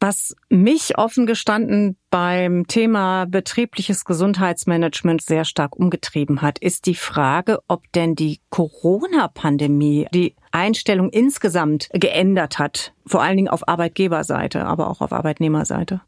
Was 0.00 0.34
mich 0.50 0.98
offen 0.98 1.24
gestanden 1.24 1.96
beim 2.10 2.66
Thema 2.66 3.24
betriebliches 3.26 4.04
Gesundheitsmanagement 4.04 5.22
sehr 5.22 5.44
stark 5.44 5.76
umgetrieben 5.76 6.42
hat, 6.42 6.58
ist 6.58 6.86
die 6.86 6.96
Frage, 6.96 7.60
ob 7.68 7.90
denn 7.92 8.14
die 8.14 8.40
Corona-Pandemie 8.50 10.08
die 10.12 10.34
Einstellung 10.50 11.10
insgesamt 11.10 11.88
geändert 11.94 12.58
hat, 12.58 12.92
vor 13.06 13.22
allen 13.22 13.36
Dingen 13.36 13.48
auf 13.48 13.66
Arbeitgeberseite, 13.66 14.66
aber 14.66 14.90
auch 14.90 15.00
auf 15.00 15.12
Arbeitnehmerseite. 15.12 16.02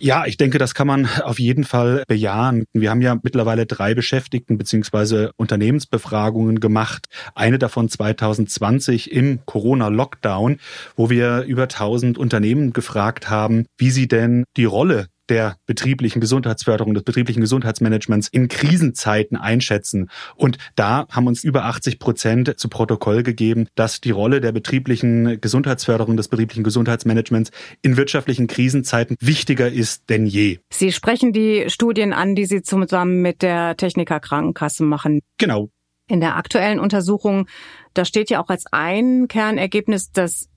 Ja, 0.00 0.26
ich 0.26 0.36
denke, 0.36 0.58
das 0.58 0.74
kann 0.74 0.88
man 0.88 1.08
auf 1.22 1.38
jeden 1.38 1.62
Fall 1.62 2.02
bejahen. 2.08 2.64
Wir 2.72 2.90
haben 2.90 3.00
ja 3.00 3.16
mittlerweile 3.22 3.64
drei 3.64 3.94
Beschäftigten 3.94 4.58
beziehungsweise 4.58 5.30
Unternehmensbefragungen 5.36 6.58
gemacht. 6.58 7.06
Eine 7.36 7.60
davon 7.60 7.88
2020 7.88 9.12
im 9.12 9.38
Corona-Lockdown, 9.46 10.58
wo 10.96 11.10
wir 11.10 11.42
über 11.42 11.64
1000 11.64 12.18
Unternehmen 12.18 12.72
gefragt 12.72 13.30
haben, 13.30 13.66
wie 13.78 13.90
sie 13.90 14.08
denn 14.08 14.44
die 14.56 14.64
Rolle 14.64 15.06
der 15.28 15.56
betrieblichen 15.66 16.20
Gesundheitsförderung, 16.20 16.94
des 16.94 17.02
betrieblichen 17.02 17.40
Gesundheitsmanagements 17.40 18.28
in 18.28 18.48
Krisenzeiten 18.48 19.36
einschätzen. 19.36 20.10
Und 20.36 20.58
da 20.76 21.06
haben 21.10 21.26
uns 21.26 21.44
über 21.44 21.64
80 21.64 21.98
Prozent 21.98 22.54
zu 22.58 22.68
Protokoll 22.68 23.22
gegeben, 23.22 23.66
dass 23.74 24.00
die 24.00 24.10
Rolle 24.10 24.40
der 24.40 24.52
betrieblichen 24.52 25.40
Gesundheitsförderung, 25.40 26.16
des 26.16 26.28
betrieblichen 26.28 26.64
Gesundheitsmanagements 26.64 27.50
in 27.82 27.96
wirtschaftlichen 27.96 28.46
Krisenzeiten 28.46 29.16
wichtiger 29.20 29.70
ist 29.70 30.10
denn 30.10 30.26
je. 30.26 30.58
Sie 30.72 30.92
sprechen 30.92 31.32
die 31.32 31.64
Studien 31.68 32.12
an, 32.12 32.34
die 32.34 32.46
Sie 32.46 32.62
zusammen 32.62 33.22
mit 33.22 33.42
der 33.42 33.76
Techniker 33.76 34.20
Krankenkasse 34.20 34.82
machen. 34.82 35.20
Genau. 35.38 35.70
In 36.06 36.20
der 36.20 36.36
aktuellen 36.36 36.80
Untersuchung, 36.80 37.46
da 37.94 38.04
steht 38.04 38.28
ja 38.28 38.42
auch 38.42 38.50
als 38.50 38.64
ein 38.70 39.26
Kernergebnis, 39.28 40.12
dass 40.12 40.48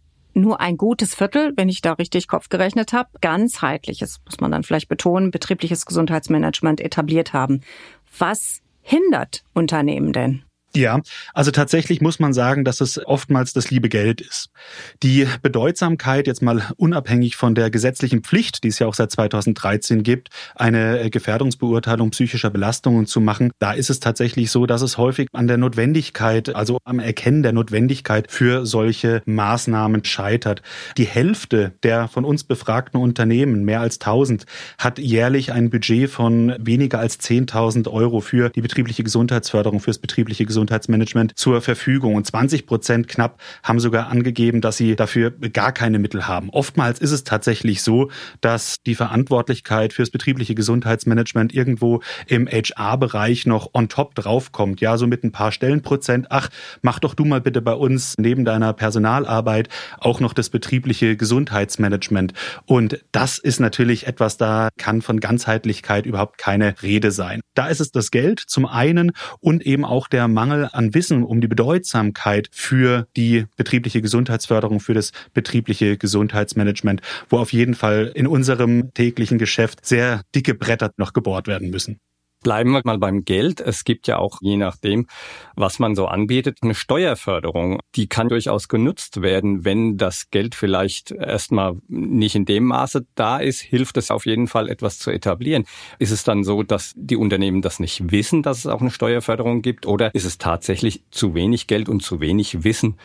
nur 0.42 0.60
ein 0.62 0.78
gutes 0.78 1.16
Viertel, 1.16 1.54
wenn 1.56 1.70
ich 1.70 1.82
da 1.82 1.94
richtig 1.94 2.28
Kopf 2.28 2.50
gerechnet 2.50 2.94
habe, 2.94 3.10
ganzheitliches, 3.22 4.22
muss 4.26 4.40
man 4.40 4.52
dann 4.52 4.64
vielleicht 4.64 4.90
betonen, 4.90 5.32
betriebliches 5.32 5.86
Gesundheitsmanagement 5.86 6.82
etabliert 6.82 7.34
haben. 7.34 7.62
Was 8.18 8.62
hindert 8.82 9.44
Unternehmen 9.54 10.14
denn? 10.14 10.44
Ja, 10.78 11.02
also 11.34 11.50
tatsächlich 11.50 12.02
muss 12.02 12.20
man 12.20 12.34
sagen, 12.34 12.64
dass 12.64 12.82
es 12.82 13.04
oftmals 13.04 13.52
das 13.52 13.72
liebe 13.72 13.90
Geld 13.90 14.22
ist. 14.22 14.52
Die 15.02 15.26
Bedeutsamkeit, 15.42 16.28
jetzt 16.28 16.44
mal 16.44 16.62
unabhängig 16.78 17.36
von 17.36 17.56
der 17.56 17.72
gesetzlichen 17.72 18.22
Pflicht, 18.22 18.64
die 18.64 18.68
es 18.68 18.78
ja 18.78 18.86
auch 18.86 18.94
seit 18.94 19.10
2013 19.10 20.04
gibt, 20.04 20.30
eine 20.54 21.10
Gefährdungsbeurteilung 21.10 22.12
psychischer 22.12 22.52
Belastungen 22.52 23.08
zu 23.08 23.20
machen, 23.22 23.50
da 23.58 23.72
ist 23.72 23.90
es 23.90 24.00
tatsächlich 24.00 24.52
so, 24.52 24.68
dass 24.68 24.84
es 24.84 25.00
häufig 25.00 25.30
an 25.34 25.48
der 25.48 25.58
Notwendigkeit, 25.58 26.54
also 26.56 26.78
am 26.86 27.00
Erkennen 27.00 27.42
der 27.42 27.54
Notwendigkeit 27.54 28.32
für 28.32 28.68
solche 28.68 29.24
Maßnahmen 29.26 30.06
scheitert. 30.06 30.62
Die 30.98 31.06
Hälfte 31.06 31.74
der 31.82 32.08
von 32.08 32.24
uns 32.24 32.44
befragten 32.44 33.02
Unternehmen, 33.02 33.64
mehr 33.66 33.82
als 33.82 34.00
1000, 34.00 34.46
hat 34.78 35.00
jährlich 35.00 35.52
ein 35.52 35.72
Budget 35.72 36.08
von 36.08 36.54
weniger 36.60 37.00
als 37.00 37.20
10.000 37.20 37.90
Euro 37.90 38.20
für 38.20 38.50
die 38.50 38.62
betriebliche 38.62 39.04
Gesundheitsförderung, 39.04 39.80
fürs 39.80 39.98
betriebliche 39.98 40.46
Gesundheitsmanagement 40.46 40.67
Gesundheitsmanagement 40.68 41.38
zur 41.38 41.62
Verfügung. 41.62 42.16
Und 42.16 42.28
20 42.28 42.66
Prozent 42.66 43.08
knapp 43.08 43.40
haben 43.64 43.80
sogar 43.80 44.10
angegeben, 44.10 44.62
dass 44.62 44.78
sie 44.78 44.96
dafür 44.96 45.32
gar 45.32 45.72
keine 45.72 45.98
Mittel 45.98 46.28
haben. 46.28 46.50
Oftmals 46.50 47.00
ist 47.00 47.12
es 47.12 47.24
tatsächlich 47.24 47.82
so, 47.82 48.12
dass 48.42 48.76
die 48.86 48.96
Verantwortlichkeit 48.96 49.94
fürs 49.94 50.10
betriebliche 50.10 50.56
Gesundheitsmanagement 50.56 51.54
irgendwo 51.54 52.02
im 52.28 52.48
HR-Bereich 52.48 53.46
noch 53.46 53.70
on 53.74 53.88
top 53.88 54.16
draufkommt. 54.16 54.82
Ja, 54.82 54.98
so 54.98 55.08
mit 55.08 55.24
ein 55.24 55.32
paar 55.32 55.52
Stellenprozent. 55.52 56.28
Ach, 56.30 56.50
mach 56.82 57.00
doch 57.00 57.14
du 57.14 57.24
mal 57.24 57.40
bitte 57.42 57.62
bei 57.62 57.74
uns 57.74 58.16
neben 58.18 58.44
deiner 58.44 58.74
Personalarbeit 58.74 59.70
auch 60.00 60.20
noch 60.20 60.34
das 60.34 60.50
betriebliche 60.50 61.16
Gesundheitsmanagement. 61.16 62.34
Und 62.66 63.04
das 63.12 63.38
ist 63.38 63.60
natürlich 63.60 64.08
etwas, 64.08 64.38
da 64.38 64.70
kann 64.78 65.02
von 65.02 65.20
Ganzheitlichkeit 65.20 66.06
überhaupt 66.06 66.38
keine 66.38 66.76
Rede 66.82 67.12
sein. 67.12 67.40
Da 67.54 67.68
ist 67.68 67.80
es 67.80 67.92
das 67.92 68.12
Geld 68.12 68.40
zum 68.40 68.66
einen 68.66 69.12
und 69.40 69.66
eben 69.66 69.86
auch 69.86 70.08
der 70.08 70.28
Mangel 70.28 70.47
Mangel 70.48 70.70
an 70.72 70.94
Wissen 70.94 71.24
um 71.24 71.42
die 71.42 71.48
Bedeutsamkeit 71.48 72.50
für 72.52 73.08
die 73.16 73.46
betriebliche 73.58 74.02
Gesundheitsförderung, 74.02 74.80
für 74.80 74.94
das 74.94 75.12
betriebliche 75.34 75.98
Gesundheitsmanagement, 75.98 77.02
wo 77.30 77.38
auf 77.38 77.54
jeden 77.54 77.76
Fall 77.76 78.12
in 78.16 78.28
unserem 78.28 78.94
täglichen 78.94 79.38
Geschäft 79.38 79.86
sehr 79.86 80.22
dicke 80.34 80.54
Bretter 80.54 80.92
noch 80.98 81.14
gebohrt 81.14 81.48
werden 81.48 81.70
müssen. 81.70 82.00
Bleiben 82.44 82.72
wir 82.72 82.82
mal 82.84 83.00
beim 83.00 83.26
Geld. 83.26 83.62
Es 83.62 83.84
gibt 83.84 84.08
ja 84.08 84.20
auch, 84.20 84.38
je 84.42 84.58
nachdem, 84.58 85.08
was 85.56 85.80
man 85.80 85.96
so 85.96 86.06
anbietet, 86.06 86.60
eine 86.62 86.76
Steuerförderung. 86.76 87.80
Die 87.96 88.08
kann 88.08 88.30
durchaus 88.30 88.68
genutzt 88.68 89.22
werden. 89.24 89.66
Wenn 89.66 89.98
das 89.98 90.30
Geld 90.30 90.54
vielleicht 90.54 91.12
erstmal 91.12 91.78
nicht 91.88 92.36
in 92.36 92.46
dem 92.46 92.66
Maße 92.66 93.08
da 93.16 93.38
ist, 93.40 93.62
hilft 93.62 93.98
es 93.98 94.12
auf 94.12 94.28
jeden 94.28 94.48
Fall, 94.48 94.70
etwas 94.70 95.00
zu 95.00 95.10
etablieren. 95.10 95.66
Ist 95.98 96.12
es 96.12 96.24
dann 96.24 96.44
so, 96.44 96.62
dass 96.62 96.94
die 96.96 97.18
Unternehmen 97.18 97.64
das 97.64 97.80
nicht 97.80 98.12
wissen, 98.12 98.44
dass 98.44 98.60
es 98.60 98.68
auch 98.68 98.82
eine 98.82 98.92
Steuerförderung 98.92 99.64
gibt? 99.64 99.88
Oder 99.88 100.14
ist 100.14 100.26
es 100.26 100.38
tatsächlich 100.38 101.04
zu 101.10 101.34
wenig 101.34 101.66
Geld 101.66 101.90
und 101.90 102.04
zu 102.04 102.22
wenig 102.22 102.64
Wissen, 102.64 102.98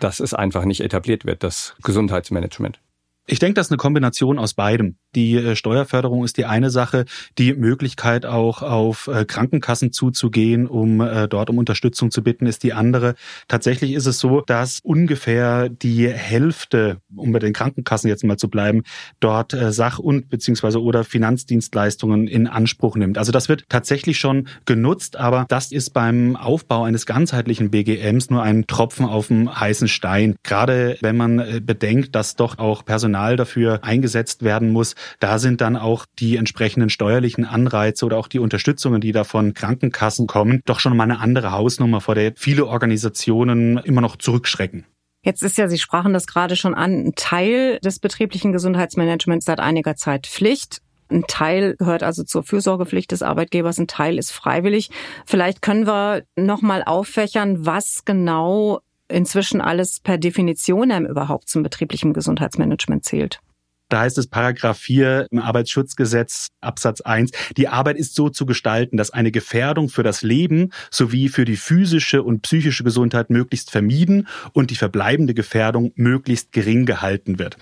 dass 0.00 0.18
es 0.18 0.34
einfach 0.34 0.64
nicht 0.64 0.80
etabliert 0.80 1.24
wird, 1.24 1.44
das 1.44 1.76
Gesundheitsmanagement? 1.82 2.80
Ich 3.26 3.38
denke, 3.38 3.54
das 3.54 3.68
ist 3.68 3.70
eine 3.70 3.78
Kombination 3.78 4.38
aus 4.38 4.52
beidem. 4.52 4.96
Die 5.14 5.36
äh, 5.36 5.56
Steuerförderung 5.56 6.24
ist 6.24 6.36
die 6.36 6.44
eine 6.44 6.68
Sache, 6.68 7.06
die 7.38 7.54
Möglichkeit 7.54 8.26
auch 8.26 8.60
auf 8.60 9.06
äh, 9.06 9.24
Krankenkassen 9.24 9.92
zuzugehen, 9.92 10.66
um 10.66 11.00
äh, 11.00 11.26
dort 11.26 11.48
um 11.48 11.56
Unterstützung 11.56 12.10
zu 12.10 12.22
bitten, 12.22 12.44
ist 12.44 12.64
die 12.64 12.74
andere. 12.74 13.14
Tatsächlich 13.48 13.92
ist 13.92 14.04
es 14.04 14.18
so, 14.18 14.42
dass 14.42 14.80
ungefähr 14.82 15.70
die 15.70 16.06
Hälfte, 16.08 16.98
um 17.16 17.32
bei 17.32 17.38
den 17.38 17.54
Krankenkassen 17.54 18.08
jetzt 18.08 18.24
mal 18.24 18.36
zu 18.36 18.50
bleiben, 18.50 18.82
dort 19.20 19.56
Sach- 19.70 19.98
und 19.98 20.28
beziehungsweise 20.28 20.82
oder 20.82 21.04
Finanzdienstleistungen 21.04 22.26
in 22.26 22.46
Anspruch 22.46 22.96
nimmt. 22.96 23.16
Also 23.16 23.32
das 23.32 23.48
wird 23.48 23.64
tatsächlich 23.68 24.18
schon 24.18 24.48
genutzt, 24.66 25.16
aber 25.16 25.46
das 25.48 25.72
ist 25.72 25.90
beim 25.90 26.36
Aufbau 26.36 26.84
eines 26.84 27.06
ganzheitlichen 27.06 27.70
BGMs 27.70 28.30
nur 28.30 28.42
ein 28.42 28.66
Tropfen 28.66 29.06
auf 29.06 29.28
dem 29.28 29.58
heißen 29.58 29.88
Stein. 29.88 30.36
Gerade 30.42 30.98
wenn 31.00 31.16
man 31.16 31.62
bedenkt, 31.64 32.14
dass 32.14 32.36
doch 32.36 32.58
auch 32.58 32.84
Personal 32.84 33.13
Personal 33.14 33.36
dafür 33.36 33.78
eingesetzt 33.82 34.42
werden 34.42 34.70
muss. 34.70 34.96
Da 35.20 35.38
sind 35.38 35.60
dann 35.60 35.76
auch 35.76 36.04
die 36.18 36.36
entsprechenden 36.36 36.90
steuerlichen 36.90 37.44
Anreize 37.44 38.04
oder 38.04 38.18
auch 38.18 38.26
die 38.26 38.40
Unterstützungen, 38.40 39.00
die 39.00 39.12
da 39.12 39.22
von 39.22 39.54
Krankenkassen 39.54 40.26
kommen, 40.26 40.62
doch 40.64 40.80
schon 40.80 40.96
mal 40.96 41.04
eine 41.04 41.20
andere 41.20 41.52
Hausnummer, 41.52 42.00
vor 42.00 42.16
der 42.16 42.32
viele 42.36 42.66
Organisationen 42.66 43.78
immer 43.78 44.00
noch 44.00 44.16
zurückschrecken. 44.16 44.84
Jetzt 45.22 45.42
ist 45.42 45.56
ja, 45.56 45.68
Sie 45.68 45.78
sprachen 45.78 46.12
das 46.12 46.26
gerade 46.26 46.56
schon 46.56 46.74
an, 46.74 47.06
ein 47.06 47.12
Teil 47.14 47.78
des 47.84 47.98
betrieblichen 48.00 48.52
Gesundheitsmanagements 48.52 49.46
seit 49.46 49.60
einiger 49.60 49.94
Zeit 49.94 50.26
Pflicht. 50.26 50.78
Ein 51.08 51.24
Teil 51.28 51.76
gehört 51.78 52.02
also 52.02 52.24
zur 52.24 52.42
Fürsorgepflicht 52.42 53.12
des 53.12 53.22
Arbeitgebers, 53.22 53.78
ein 53.78 53.86
Teil 53.86 54.18
ist 54.18 54.32
freiwillig. 54.32 54.90
Vielleicht 55.24 55.62
können 55.62 55.86
wir 55.86 56.24
noch 56.36 56.62
mal 56.62 56.82
auffächern, 56.82 57.64
was 57.64 58.04
genau 58.04 58.80
inzwischen 59.14 59.60
alles 59.60 60.00
per 60.00 60.18
Definition 60.18 60.90
überhaupt 61.06 61.48
zum 61.48 61.62
betrieblichen 61.62 62.12
Gesundheitsmanagement 62.12 63.04
zählt. 63.04 63.40
Da 63.90 64.00
heißt 64.00 64.18
es 64.18 64.26
Paragraph 64.26 64.78
4 64.78 65.28
im 65.30 65.38
Arbeitsschutzgesetz 65.38 66.48
Absatz 66.60 67.00
1, 67.02 67.30
die 67.56 67.68
Arbeit 67.68 67.96
ist 67.96 68.14
so 68.14 68.30
zu 68.30 68.46
gestalten, 68.46 68.96
dass 68.96 69.10
eine 69.10 69.30
Gefährdung 69.30 69.88
für 69.88 70.02
das 70.02 70.22
Leben 70.22 70.72
sowie 70.90 71.28
für 71.28 71.44
die 71.44 71.56
physische 71.56 72.22
und 72.22 72.42
psychische 72.42 72.82
Gesundheit 72.82 73.30
möglichst 73.30 73.70
vermieden 73.70 74.26
und 74.52 74.70
die 74.70 74.76
verbleibende 74.76 75.34
Gefährdung 75.34 75.92
möglichst 75.96 76.50
gering 76.52 76.86
gehalten 76.86 77.38
wird. 77.38 77.58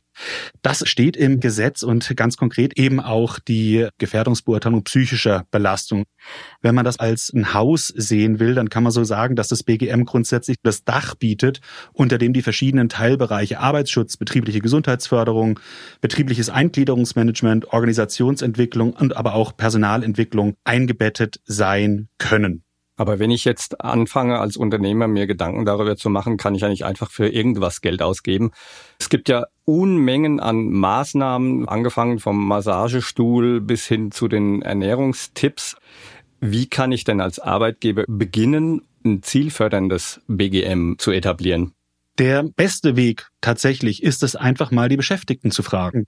Das 0.62 0.88
steht 0.88 1.16
im 1.16 1.40
Gesetz 1.40 1.82
und 1.82 2.16
ganz 2.16 2.36
konkret 2.36 2.78
eben 2.78 3.00
auch 3.00 3.38
die 3.38 3.88
Gefährdungsbeurteilung 3.98 4.84
psychischer 4.84 5.46
Belastung. 5.50 6.04
Wenn 6.60 6.74
man 6.74 6.84
das 6.84 6.98
als 6.98 7.32
ein 7.32 7.54
Haus 7.54 7.88
sehen 7.88 8.38
will, 8.38 8.54
dann 8.54 8.70
kann 8.70 8.82
man 8.82 8.92
so 8.92 9.04
sagen, 9.04 9.36
dass 9.36 9.48
das 9.48 9.62
BGM 9.62 10.04
grundsätzlich 10.04 10.56
das 10.62 10.84
Dach 10.84 11.14
bietet, 11.14 11.60
unter 11.92 12.18
dem 12.18 12.32
die 12.32 12.42
verschiedenen 12.42 12.88
Teilbereiche 12.88 13.58
Arbeitsschutz, 13.58 14.16
betriebliche 14.16 14.60
Gesundheitsförderung, 14.60 15.58
betriebliches 16.00 16.50
Eingliederungsmanagement, 16.50 17.72
Organisationsentwicklung 17.72 18.92
und 18.92 19.16
aber 19.16 19.34
auch 19.34 19.56
Personalentwicklung 19.56 20.54
eingebettet 20.64 21.40
sein 21.44 22.08
können. 22.18 22.64
Aber 23.02 23.18
wenn 23.18 23.32
ich 23.32 23.44
jetzt 23.44 23.80
anfange, 23.80 24.38
als 24.38 24.56
Unternehmer 24.56 25.08
mir 25.08 25.26
Gedanken 25.26 25.64
darüber 25.64 25.96
zu 25.96 26.08
machen, 26.08 26.36
kann 26.36 26.54
ich 26.54 26.64
eigentlich 26.64 26.84
einfach 26.84 27.10
für 27.10 27.26
irgendwas 27.26 27.80
Geld 27.80 28.00
ausgeben. 28.00 28.52
Es 29.00 29.08
gibt 29.08 29.28
ja 29.28 29.46
Unmengen 29.64 30.38
an 30.38 30.70
Maßnahmen, 30.70 31.66
angefangen 31.66 32.20
vom 32.20 32.46
Massagestuhl 32.46 33.60
bis 33.60 33.88
hin 33.88 34.12
zu 34.12 34.28
den 34.28 34.62
Ernährungstipps. 34.62 35.74
Wie 36.40 36.68
kann 36.68 36.92
ich 36.92 37.02
denn 37.02 37.20
als 37.20 37.40
Arbeitgeber 37.40 38.04
beginnen, 38.06 38.82
ein 39.04 39.24
zielförderndes 39.24 40.20
BGM 40.28 40.94
zu 40.98 41.10
etablieren? 41.10 41.72
Der 42.20 42.44
beste 42.44 42.94
Weg 42.94 43.31
tatsächlich 43.42 44.02
ist 44.02 44.22
es 44.22 44.34
einfach 44.34 44.70
mal 44.70 44.88
die 44.88 44.96
Beschäftigten 44.96 45.50
zu 45.50 45.62
fragen. 45.62 46.06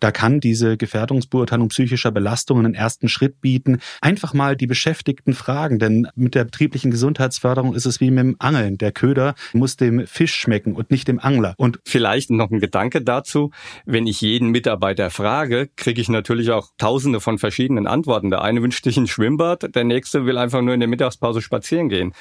Da 0.00 0.10
kann 0.10 0.40
diese 0.40 0.76
Gefährdungsbeurteilung 0.76 1.68
psychischer 1.68 2.10
Belastungen 2.10 2.64
einen 2.64 2.74
ersten 2.74 3.08
Schritt 3.08 3.40
bieten. 3.40 3.80
Einfach 4.00 4.32
mal 4.32 4.56
die 4.56 4.66
Beschäftigten 4.66 5.34
fragen, 5.34 5.78
denn 5.78 6.08
mit 6.14 6.34
der 6.34 6.44
betrieblichen 6.44 6.90
Gesundheitsförderung 6.90 7.74
ist 7.74 7.84
es 7.84 8.00
wie 8.00 8.10
mit 8.10 8.20
dem 8.20 8.36
Angeln. 8.38 8.78
Der 8.78 8.92
Köder 8.92 9.34
muss 9.52 9.76
dem 9.76 10.06
Fisch 10.06 10.34
schmecken 10.34 10.74
und 10.74 10.90
nicht 10.90 11.08
dem 11.08 11.18
Angler. 11.18 11.54
Und 11.58 11.80
vielleicht 11.84 12.30
noch 12.30 12.50
ein 12.50 12.60
Gedanke 12.60 13.02
dazu. 13.02 13.50
Wenn 13.84 14.06
ich 14.06 14.20
jeden 14.20 14.50
Mitarbeiter 14.50 15.10
frage, 15.10 15.68
kriege 15.76 16.00
ich 16.00 16.08
natürlich 16.08 16.50
auch 16.50 16.70
tausende 16.78 17.20
von 17.20 17.38
verschiedenen 17.38 17.86
Antworten. 17.86 18.30
Der 18.30 18.42
eine 18.42 18.62
wünscht 18.62 18.84
sich 18.84 18.96
ein 18.96 19.06
Schwimmbad, 19.06 19.74
der 19.74 19.84
nächste 19.84 20.24
will 20.24 20.38
einfach 20.38 20.62
nur 20.62 20.74
in 20.74 20.80
der 20.80 20.88
Mittagspause 20.88 21.42
spazieren 21.42 21.88
gehen. 21.88 22.12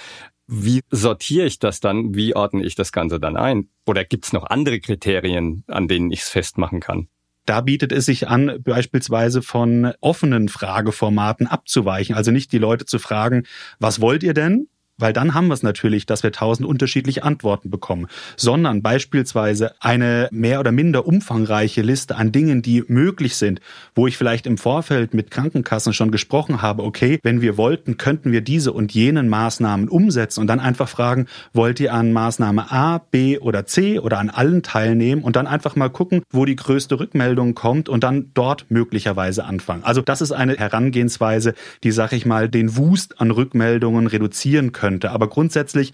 Wie 0.47 0.81
sortiere 0.91 1.47
ich 1.47 1.57
das 1.57 1.79
dann? 1.79 2.13
Wie 2.13 2.35
ordne 2.35 2.63
ich 2.63 2.75
das 2.75 2.91
Ganze 2.91 3.19
dann 3.19 3.35
ein? 3.35 3.69
Oder 3.87 4.03
gibt 4.03 4.25
es 4.25 4.33
noch 4.33 4.43
andere 4.55 4.79
Kriterien, 4.79 5.65
an 5.67 5.89
denen 5.89 6.11
ich 6.11 6.21
es 6.21 6.29
festmachen 6.29 6.79
kann? 6.79 7.09
Da 7.45 7.59
bietet 7.59 7.91
es 7.91 8.05
sich 8.05 8.29
an, 8.29 8.63
beispielsweise 8.63 9.41
von 9.41 9.91
offenen 9.99 10.47
Frageformaten 10.47 11.45
abzuweichen. 11.45 12.15
Also 12.15 12.31
nicht 12.31 12.53
die 12.53 12.57
Leute 12.57 12.85
zu 12.85 12.97
fragen, 12.97 13.43
was 13.79 13.99
wollt 13.99 14.23
ihr 14.23 14.33
denn? 14.33 14.69
Weil 14.97 15.11
dann 15.11 15.33
haben 15.33 15.47
wir 15.47 15.53
es 15.53 15.63
natürlich, 15.63 16.05
dass 16.05 16.23
wir 16.23 16.31
tausend 16.31 16.65
unterschiedliche 16.67 17.23
Antworten 17.23 17.69
bekommen, 17.69 18.07
sondern 18.37 18.81
beispielsweise 18.81 19.73
eine 19.81 20.29
mehr 20.31 20.61
oder 20.61 20.71
minder 20.71 21.05
umfangreiche 21.05 21.81
Liste 21.81 22.15
an 22.15 22.31
Dingen, 22.31 22.61
die 22.61 22.81
möglich 22.87 23.35
sind, 23.35 23.59
wo 23.93 24.07
ich 24.07 24.17
vielleicht 24.17 24.47
im 24.47 24.57
Vorfeld 24.57 25.13
mit 25.13 25.31
Krankenkassen 25.31 25.91
schon 25.91 26.11
gesprochen 26.11 26.61
habe, 26.61 26.83
okay, 26.83 27.19
wenn 27.23 27.41
wir 27.41 27.57
wollten, 27.57 27.97
könnten 27.97 28.31
wir 28.31 28.39
diese 28.39 28.71
und 28.71 28.93
jenen 28.93 29.27
Maßnahmen 29.27 29.89
umsetzen 29.89 30.39
und 30.39 30.47
dann 30.47 30.61
einfach 30.61 30.87
fragen, 30.87 31.25
wollt 31.51 31.81
ihr 31.81 31.93
an 31.93 32.13
Maßnahme 32.13 32.71
A, 32.71 32.99
B 32.99 33.37
oder 33.37 33.65
C 33.65 33.99
oder 33.99 34.19
an 34.19 34.29
allen 34.29 34.63
teilnehmen 34.63 35.23
und 35.23 35.35
dann 35.35 35.45
einfach 35.45 35.75
mal 35.75 35.89
gucken, 35.89 36.21
wo 36.31 36.45
die 36.45 36.55
größte 36.55 37.01
Rückmeldung 37.01 37.53
kommt 37.53 37.89
und 37.89 38.05
dann 38.05 38.31
dort 38.33 38.67
möglicherweise 38.69 39.43
anfangen. 39.43 39.83
Also 39.83 40.01
das 40.01 40.21
ist 40.21 40.31
eine 40.31 40.55
Herangehensweise, 40.55 41.53
die, 41.83 41.91
sag 41.91 42.13
ich 42.13 42.25
mal, 42.25 42.47
den 42.47 42.77
Wust 42.77 43.19
an 43.19 43.31
Rückmeldungen 43.31 44.07
reduzieren 44.07 44.71
können 44.71 44.84
könnte. 44.85 45.09
Aber 45.09 45.27
grundsätzlich, 45.27 45.93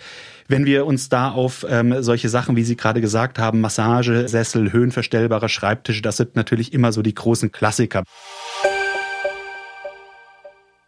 wenn 0.49 0.65
wir 0.65 0.85
uns 0.85 1.07
da 1.07 1.31
auf 1.31 1.65
ähm, 1.69 2.03
solche 2.03 2.27
Sachen, 2.27 2.57
wie 2.57 2.63
Sie 2.63 2.75
gerade 2.75 2.99
gesagt 2.99 3.39
haben, 3.39 3.61
Massage, 3.61 4.27
Sessel, 4.27 4.73
höhenverstellbare 4.73 5.47
Schreibtische, 5.47 6.01
das 6.01 6.17
sind 6.17 6.35
natürlich 6.35 6.73
immer 6.73 6.91
so 6.91 7.01
die 7.01 7.13
großen 7.13 7.53
Klassiker. 7.53 8.03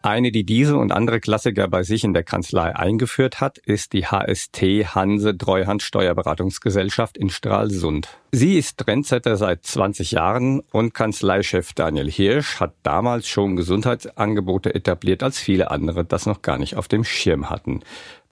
Eine, 0.05 0.33
die 0.33 0.43
diese 0.43 0.75
und 0.75 0.91
andere 0.91 1.21
Klassiker 1.21 1.69
bei 1.69 1.83
sich 1.83 2.03
in 2.03 2.13
der 2.13 2.23
Kanzlei 2.23 2.75
eingeführt 2.75 3.39
hat, 3.39 3.57
ist 3.57 3.93
die 3.93 4.05
HST 4.05 4.61
Hanse 4.93 5.37
Treuhand 5.37 5.81
Steuerberatungsgesellschaft 5.81 7.17
in 7.17 7.29
Stralsund. 7.29 8.09
Sie 8.33 8.57
ist 8.57 8.79
Trendsetter 8.79 9.37
seit 9.37 9.65
20 9.65 10.11
Jahren 10.11 10.59
und 10.73 10.93
Kanzleichef 10.93 11.71
Daniel 11.71 12.11
Hirsch 12.11 12.59
hat 12.59 12.73
damals 12.83 13.29
schon 13.29 13.55
Gesundheitsangebote 13.55 14.75
etabliert, 14.75 15.23
als 15.23 15.39
viele 15.39 15.71
andere 15.71 16.03
das 16.03 16.25
noch 16.25 16.41
gar 16.41 16.57
nicht 16.57 16.75
auf 16.75 16.89
dem 16.89 17.05
Schirm 17.05 17.49
hatten. 17.49 17.79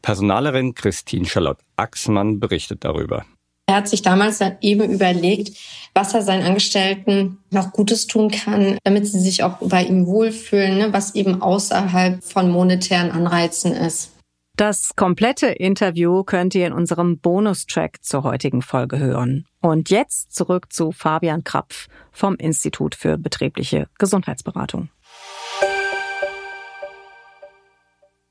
Personalerin 0.02 0.76
Christine 0.76 1.26
Charlotte 1.26 1.64
Axmann 1.78 2.42
berichtet 2.42 2.84
darüber. 2.84 3.24
Er 3.72 3.78
hat 3.78 3.88
sich 3.88 4.02
damals 4.02 4.40
dann 4.40 4.58
eben 4.60 4.92
überlegt, 4.92 5.58
was 5.94 6.14
er 6.14 6.24
seinen 6.24 6.44
Angestellten 6.46 7.38
noch 7.52 7.72
Gutes 7.72 8.06
tun 8.06 8.30
kann, 8.30 8.78
damit 8.84 9.08
sie 9.08 9.18
sich 9.22 9.46
auch 9.46 9.60
bei 9.62 9.86
ihm 9.86 10.08
wohlfühlen, 10.08 10.78
ne, 10.78 10.92
was 10.92 11.16
eben 11.16 11.42
außerhalb 11.42 12.22
von 12.22 12.52
monetären 12.52 13.12
Anreizen 13.12 13.72
ist. 13.72 14.12
Das 14.58 14.98
komplette 14.98 15.48
Interview 15.48 16.26
könnt 16.26 16.54
ihr 16.54 16.68
in 16.68 16.74
unserem 16.74 17.20
Bonustrack 17.20 18.04
zur 18.04 18.24
heutigen 18.24 18.62
Folge 18.62 19.00
hören. 19.00 19.46
Und 19.62 19.90
jetzt 19.90 20.34
zurück 20.36 20.74
zu 20.74 20.92
Fabian 20.92 21.46
Krapf 21.46 21.88
vom 22.12 22.36
Institut 22.36 22.94
für 22.94 23.18
betriebliche 23.18 23.88
Gesundheitsberatung. 23.98 24.90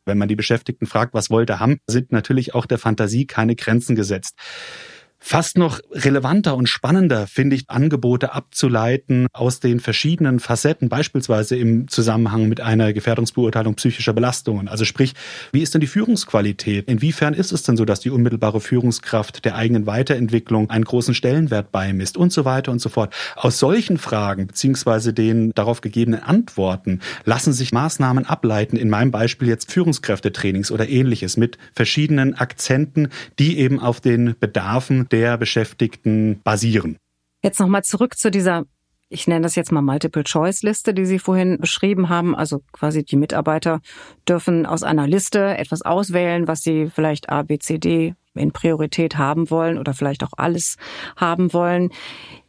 Wenn 0.05 0.19
man 0.19 0.29
die 0.29 0.37
Beschäftigten 0.37 0.87
fragt, 0.87 1.15
was 1.15 1.31
wollt 1.31 1.49
ihr 1.49 1.61
haben, 1.61 1.81
sind 1.87 2.13
natürlich 2.13 2.55
auch 2.55 2.67
der 2.67 2.79
Fantasie 2.79 3.27
keine 3.27 3.57
Grenzen 3.57 3.97
gesetzt. 3.97 4.37
Fast 5.23 5.59
noch 5.59 5.81
relevanter 5.93 6.57
und 6.57 6.67
spannender 6.67 7.27
finde 7.27 7.55
ich 7.55 7.69
Angebote 7.69 8.33
abzuleiten 8.33 9.27
aus 9.35 9.61
den 9.61 9.79
verschiedenen 9.79 10.41
Facetten, 10.41 10.89
beispielsweise 10.89 11.57
im 11.57 11.89
Zusammenhang 11.89 12.49
mit 12.49 12.63
einer 12.63 12.95
Gefährdungsbeurteilung 12.95 13.75
psychischer 13.75 14.15
Belastungen. 14.15 14.67
Also 14.67 14.87
sprich, 14.87 15.13
wie 15.53 15.61
ist 15.61 15.75
denn 15.75 15.83
die 15.83 15.87
Führungsqualität? 15.87 16.89
Inwiefern 16.89 17.35
ist 17.35 17.53
es 17.53 17.63
denn 17.63 17.77
so, 17.77 17.85
dass 17.85 18.01
die 18.01 18.11
unmittelbare 18.11 18.61
Führungskraft 18.61 19.45
der 19.45 19.57
eigenen 19.57 19.87
Weiterentwicklung 19.87 20.71
einen 20.71 20.85
großen 20.85 21.15
Stellenwert 21.15 21.71
beimisst 21.71 22.17
und 22.17 22.33
so 22.33 22.47
weiter 22.47 22.73
und 22.73 22.81
so 22.81 22.89
fort? 22.89 23.15
Aus 23.37 23.59
solchen 23.59 23.99
Fragen 23.99 24.47
beziehungsweise 24.47 25.13
den 25.13 25.53
darauf 25.55 25.83
gegebenen 25.83 26.23
Antworten 26.23 27.01
lassen 27.25 27.53
sich 27.53 27.73
Maßnahmen 27.73 28.25
ableiten. 28.25 28.77
In 28.77 28.89
meinem 28.89 29.11
Beispiel 29.11 29.49
jetzt 29.49 29.71
Führungskräftetrainings 29.71 30.73
oder 30.73 30.89
ähnliches 30.89 31.37
mit 31.37 31.59
verschiedenen 31.75 32.35
Akzenten, 32.35 33.11
die 33.39 33.59
eben 33.59 33.79
auf 33.79 34.01
den 34.01 34.35
Bedarfen 34.41 35.10
der 35.13 35.37
Beschäftigten 35.37 36.41
basieren. 36.43 36.97
Jetzt 37.43 37.61
nochmal 37.61 37.85
zurück 37.85 38.19
zu 38.19 38.31
dieser 38.31 38.65
ich 39.13 39.27
nenne 39.27 39.43
das 39.43 39.57
jetzt 39.57 39.73
mal 39.73 39.83
Multiple-Choice-Liste, 39.83 40.95
die 40.95 41.05
Sie 41.05 41.19
vorhin 41.19 41.59
beschrieben 41.59 42.09
haben. 42.09 42.37
Also 42.37 42.63
quasi 42.73 43.05
die 43.05 43.17
Mitarbeiter 43.17 43.81
dürfen 44.27 44.67
aus 44.67 44.85
einer 44.85 45.09
Liste 45.09 45.59
etwas 45.59 45.83
auswählen, 45.83 46.47
was 46.47 46.63
sie 46.63 46.89
vielleicht 46.95 47.29
A, 47.29 47.43
B, 47.43 47.59
C, 47.59 47.79
D 47.79 48.15
in 48.35 48.53
Priorität 48.53 49.19
haben 49.19 49.51
wollen 49.51 49.79
oder 49.79 49.95
vielleicht 49.95 50.23
auch 50.23 50.33
alles 50.37 50.77
haben 51.17 51.53
wollen. 51.53 51.91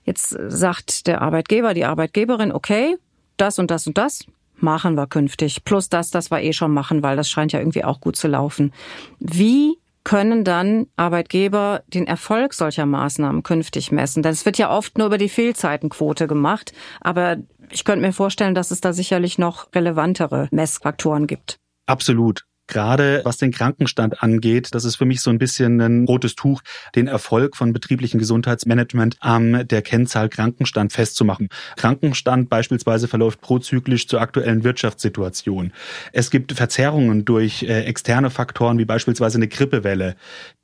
Jetzt 0.03 0.38
sagt 0.48 1.08
der 1.08 1.24
Arbeitgeber, 1.24 1.74
die 1.74 1.86
Arbeitgeberin, 1.86 2.51
okay, 2.51 2.96
das 3.38 3.58
und 3.58 3.72
das 3.72 3.88
und 3.88 3.98
das 3.98 4.25
machen 4.58 4.96
wir 4.96 5.08
künftig. 5.08 5.63
Plus 5.65 5.89
das, 5.89 6.12
das 6.12 6.30
wir 6.30 6.44
eh 6.44 6.53
schon 6.53 6.72
machen, 6.72 7.01
weil 7.01 7.18
das 7.18 7.27
scheint 7.27 7.53
ja 7.53 7.60
irgendwie 7.60 7.84
auch 7.84 8.00
gut 8.00 8.15
zu 8.15 8.27
laufen. 8.27 8.72
Wie 9.20 9.81
können 10.03 10.43
dann 10.43 10.88
Arbeitgeber 10.96 11.84
den 11.88 12.08
Erfolg 12.08 12.53
solcher 12.53 12.86
Maßnahmen 12.86 13.43
künftig 13.43 13.91
messen? 13.91 14.24
Denn 14.24 14.31
es 14.31 14.46
wird 14.46 14.58
ja 14.58 14.70
oft 14.75 14.98
nur 14.98 15.08
über 15.08 15.17
die 15.17 15.29
Fehlzeitenquote 15.29 16.27
gemacht, 16.27 16.74
aber 17.00 17.38
ich 17.70 17.86
könnte 17.86 18.05
mir 18.05 18.13
vorstellen, 18.13 18.55
dass 18.55 18.72
es 18.72 18.81
da 18.81 18.93
sicherlich 18.93 19.38
noch 19.38 19.74
relevantere 19.74 20.48
Messfaktoren 20.51 21.27
gibt. 21.27 21.60
Absolut. 21.86 22.46
Gerade 22.72 23.20
was 23.25 23.36
den 23.36 23.51
Krankenstand 23.51 24.24
angeht, 24.24 24.70
das 24.72 24.86
ist 24.86 24.96
für 24.96 25.04
mich 25.04 25.20
so 25.20 25.30
ein 25.30 25.40
bisschen 25.40 25.82
ein 25.82 26.06
rotes 26.06 26.36
Tuch, 26.36 26.62
den 26.96 27.08
Erfolg 27.08 27.58
von 27.58 27.74
betrieblichen 27.74 28.18
Gesundheitsmanagement 28.18 29.18
am 29.20 29.68
der 29.68 29.82
Kennzahl 29.82 30.30
Krankenstand 30.30 30.94
festzumachen. 30.94 31.50
Krankenstand 31.75 32.50
beispielsweise 32.50 33.10
verläuft 33.10 33.42
prozyklisch 33.42 34.08
zur 34.08 34.22
aktuellen 34.22 34.63
Wirtschaftssituation. 34.63 35.74
Es 36.13 36.32
gibt 36.32 36.54
Verzerrungen 36.54 37.25
durch 37.25 37.63
äh, 37.63 37.84
externe 37.84 38.30
Faktoren 38.30 38.78
wie 38.78 38.86
beispielsweise 38.86 39.38
eine 39.38 39.50
Grippewelle. 39.50 40.16